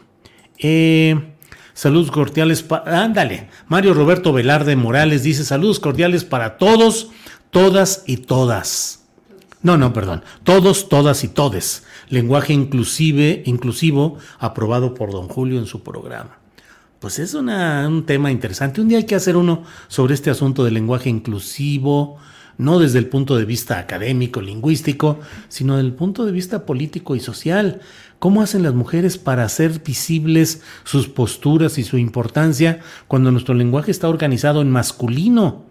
Eh, 0.57 1.32
Saludos 1.75 2.11
cordiales 2.11 2.63
para... 2.63 3.03
Ándale. 3.03 3.49
Mario 3.69 3.95
Roberto 3.95 4.33
Velarde 4.33 4.77
Morales 4.77 5.23
dice 5.23 5.45
saludos 5.45 5.81
cordiales 5.81 6.25
para 6.25 6.59
todos, 6.59 7.11
todas 7.51 8.05
y 8.07 8.19
todas. 8.19 9.05
No, 9.63 9.77
no, 9.77 9.93
perdón. 9.93 10.23
Todos, 10.43 10.89
todas 10.89 11.25
y 11.25 11.29
todes. 11.29 11.85
Lenguaje 12.09 12.53
inclusive, 12.53 13.43
inclusivo 13.47 14.19
aprobado 14.39 14.95
por 14.95 15.13
don 15.13 15.29
Julio 15.29 15.59
en 15.59 15.67
su 15.67 15.83
programa. 15.83 16.39
Pues 16.99 17.19
es 17.19 17.35
un 17.35 18.05
tema 18.07 18.31
interesante. 18.31 18.81
Un 18.81 18.89
día 18.89 18.99
hay 18.99 19.07
que 19.07 19.15
hacer 19.15 19.37
uno 19.37 19.65
sobre 19.89 20.15
este 20.15 20.31
asunto 20.31 20.63
del 20.65 20.75
lenguaje 20.75 21.11
inclusivo, 21.11 22.19
no 22.59 22.79
desde 22.79 22.99
el 22.99 23.09
punto 23.09 23.37
de 23.37 23.45
vista 23.45 23.79
académico, 23.79 24.41
lingüístico, 24.41 25.19
sino 25.49 25.77
desde 25.77 25.89
el 25.89 25.95
punto 25.95 26.25
de 26.25 26.33
vista 26.33 26.65
político 26.65 27.17
y 27.17 27.21
social. 27.21 27.81
¿Cómo 28.23 28.41
hacen 28.41 28.63
las 28.63 28.73
mujeres 28.73 29.19
para 29.19 29.43
hacer 29.43 29.83
visibles 29.85 30.63
sus 30.85 31.09
posturas 31.09 31.77
y 31.77 31.83
su 31.83 31.99
importancia 31.99 32.79
cuando 33.09 33.33
nuestro 33.33 33.53
lenguaje 33.53 33.91
está 33.91 34.09
organizado 34.09 34.63
en 34.63 34.71
masculino? 34.71 35.65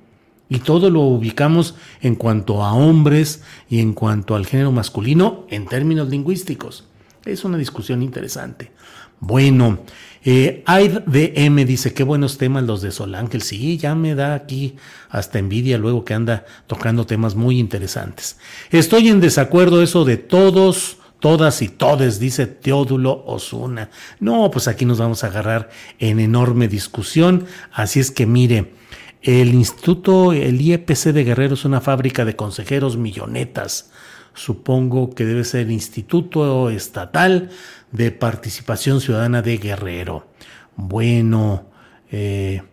Y 0.49 0.59
todo 0.59 0.89
lo 0.89 0.99
ubicamos 0.99 1.75
en 2.01 2.15
cuanto 2.15 2.61
a 2.61 2.73
hombres 2.73 3.41
y 3.69 3.79
en 3.79 3.93
cuanto 3.93 4.35
al 4.35 4.45
género 4.45 4.73
masculino 4.73 5.45
en 5.49 5.65
términos 5.65 6.09
lingüísticos. 6.09 6.83
Es 7.23 7.45
una 7.45 7.57
discusión 7.57 8.03
interesante. 8.03 8.73
Bueno, 9.21 9.79
eh, 10.25 10.61
AIDM 10.65 11.63
dice, 11.65 11.93
qué 11.93 12.03
buenos 12.03 12.37
temas 12.37 12.65
los 12.65 12.81
de 12.81 12.91
Sol 12.91 13.15
Ángel. 13.15 13.43
Sí, 13.43 13.77
ya 13.77 13.95
me 13.95 14.13
da 14.13 14.33
aquí 14.33 14.75
hasta 15.09 15.39
envidia 15.39 15.77
luego 15.77 16.03
que 16.03 16.15
anda 16.15 16.43
tocando 16.67 17.05
temas 17.05 17.33
muy 17.33 17.59
interesantes. 17.59 18.39
Estoy 18.71 19.07
en 19.07 19.21
desacuerdo 19.21 19.81
eso 19.81 20.03
de 20.03 20.17
todos 20.17 20.97
todas 21.21 21.61
y 21.61 21.69
todes, 21.69 22.19
dice 22.19 22.47
Teodulo 22.47 23.23
Osuna. 23.25 23.89
No, 24.19 24.51
pues 24.51 24.67
aquí 24.67 24.83
nos 24.83 24.97
vamos 24.97 25.23
a 25.23 25.27
agarrar 25.27 25.69
en 25.99 26.19
enorme 26.19 26.67
discusión. 26.67 27.45
Así 27.71 28.01
es 28.01 28.11
que 28.11 28.25
mire, 28.25 28.73
el 29.21 29.53
instituto, 29.53 30.33
el 30.33 30.59
IEPC 30.59 31.13
de 31.13 31.23
Guerrero 31.23 31.53
es 31.53 31.63
una 31.63 31.79
fábrica 31.79 32.25
de 32.25 32.35
consejeros 32.35 32.97
millonetas. 32.97 33.91
Supongo 34.33 35.11
que 35.11 35.25
debe 35.25 35.43
ser 35.43 35.69
Instituto 35.69 36.69
Estatal 36.69 37.49
de 37.91 38.11
Participación 38.11 38.99
Ciudadana 38.99 39.41
de 39.41 39.57
Guerrero. 39.57 40.27
Bueno, 40.75 41.69
eh, 42.11 42.63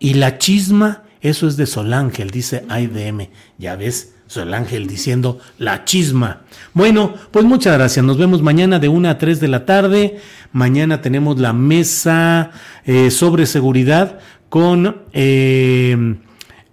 y 0.00 0.14
la 0.14 0.38
chisma, 0.38 1.04
eso 1.20 1.46
es 1.46 1.56
de 1.56 1.66
Solángel, 1.66 2.30
dice 2.30 2.64
IDM. 2.68 3.28
Ya 3.58 3.76
ves, 3.76 4.14
el 4.36 4.54
Ángel 4.54 4.86
diciendo 4.86 5.38
la 5.58 5.84
chisma. 5.84 6.42
Bueno, 6.72 7.14
pues 7.30 7.44
muchas 7.44 7.74
gracias. 7.74 8.04
Nos 8.04 8.18
vemos 8.18 8.42
mañana 8.42 8.78
de 8.78 8.88
1 8.88 9.08
a 9.08 9.18
3 9.18 9.40
de 9.40 9.48
la 9.48 9.66
tarde. 9.66 10.18
Mañana 10.52 11.00
tenemos 11.00 11.38
la 11.38 11.52
mesa 11.52 12.50
eh, 12.84 13.10
sobre 13.10 13.46
seguridad 13.46 14.18
con 14.48 15.02
eh, 15.12 16.16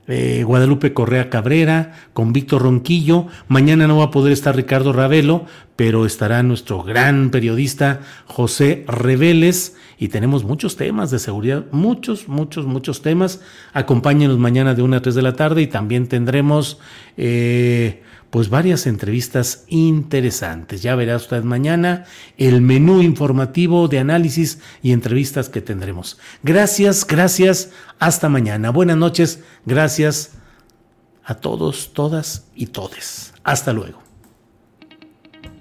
eh, 0.07 0.43
Guadalupe 0.43 0.93
Correa 0.93 1.29
Cabrera, 1.29 1.93
con 2.13 2.33
Víctor 2.33 2.63
Ronquillo. 2.63 3.27
Mañana 3.47 3.87
no 3.87 3.97
va 3.97 4.05
a 4.05 4.11
poder 4.11 4.31
estar 4.33 4.55
Ricardo 4.55 4.93
Ravelo, 4.93 5.45
pero 5.75 6.05
estará 6.05 6.41
nuestro 6.43 6.83
gran 6.83 7.29
periodista 7.29 7.99
José 8.25 8.85
Reveles 8.87 9.75
y 9.99 10.07
tenemos 10.07 10.43
muchos 10.43 10.75
temas 10.75 11.11
de 11.11 11.19
seguridad, 11.19 11.65
muchos, 11.71 12.27
muchos, 12.27 12.65
muchos 12.65 13.01
temas. 13.01 13.41
Acompáñenos 13.73 14.37
mañana 14.37 14.75
de 14.75 14.81
1 14.81 14.97
a 14.97 15.01
3 15.01 15.15
de 15.15 15.21
la 15.21 15.33
tarde 15.33 15.61
y 15.61 15.67
también 15.67 16.07
tendremos 16.07 16.79
eh, 17.17 18.03
pues 18.29 18.49
varias 18.49 18.87
entrevistas 18.87 19.63
interesantes. 19.67 20.81
Ya 20.81 20.95
verá 20.95 21.15
usted 21.15 21.43
mañana 21.43 22.05
el 22.37 22.61
menú 22.61 23.01
informativo 23.01 23.87
de 23.87 23.99
análisis 23.99 24.59
y 24.81 24.91
entrevistas 24.91 25.49
que 25.49 25.61
tendremos. 25.61 26.19
Gracias, 26.43 27.05
gracias. 27.05 27.71
Hasta 27.99 28.29
mañana. 28.29 28.69
Buenas 28.69 28.97
noches. 28.97 29.43
Gracias 29.65 30.33
a 31.23 31.35
todos, 31.35 31.93
todas 31.93 32.47
y 32.55 32.67
todes. 32.67 33.33
Hasta 33.43 33.73
luego. 33.73 33.99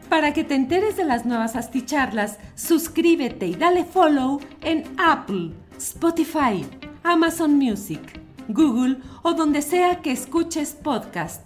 Para 0.09 0.33
que 0.33 0.44
te 0.44 0.55
enteres 0.55 0.96
de 0.96 1.05
las 1.05 1.26
nuevas 1.26 1.57
asticharlas, 1.57 2.38
suscríbete 2.55 3.46
y 3.46 3.55
dale 3.55 3.85
follow 3.85 4.40
en 4.62 4.85
Apple, 4.98 5.50
Spotify, 5.76 6.64
Amazon 7.02 7.55
Music, 7.57 8.00
Google 8.48 8.98
o 9.22 9.35
donde 9.35 9.62
sea 9.62 10.00
que 10.02 10.12
escuches 10.12 10.76
podcast. 10.81 11.45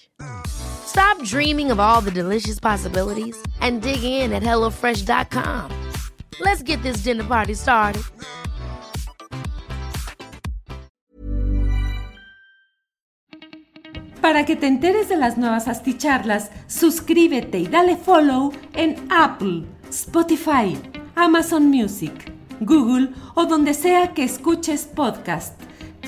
Stop 0.45 1.23
dreaming 1.23 1.71
of 1.71 1.79
all 1.79 2.01
the 2.01 2.11
delicious 2.11 2.59
possibilities 2.59 3.35
and 3.61 3.81
dig 3.81 4.03
in 4.03 4.33
at 4.33 4.43
HelloFresh.com. 4.43 5.71
Let's 6.39 6.63
get 6.63 6.81
this 6.83 7.03
dinner 7.03 7.23
party 7.23 7.53
started. 7.53 8.03
Para 14.21 14.45
que 14.45 14.55
te 14.55 14.67
enteres 14.67 15.09
de 15.09 15.17
las 15.17 15.37
nuevas 15.37 15.67
asticharlas, 15.67 16.51
suscríbete 16.67 17.57
y 17.57 17.67
dale 17.67 17.97
follow 17.97 18.53
en 18.73 18.95
Apple, 19.09 19.65
Spotify, 19.89 20.77
Amazon 21.15 21.69
Music, 21.69 22.31
Google 22.59 23.09
o 23.33 23.45
donde 23.45 23.73
sea 23.73 24.13
que 24.13 24.23
escuches 24.23 24.85
podcast. 24.85 25.60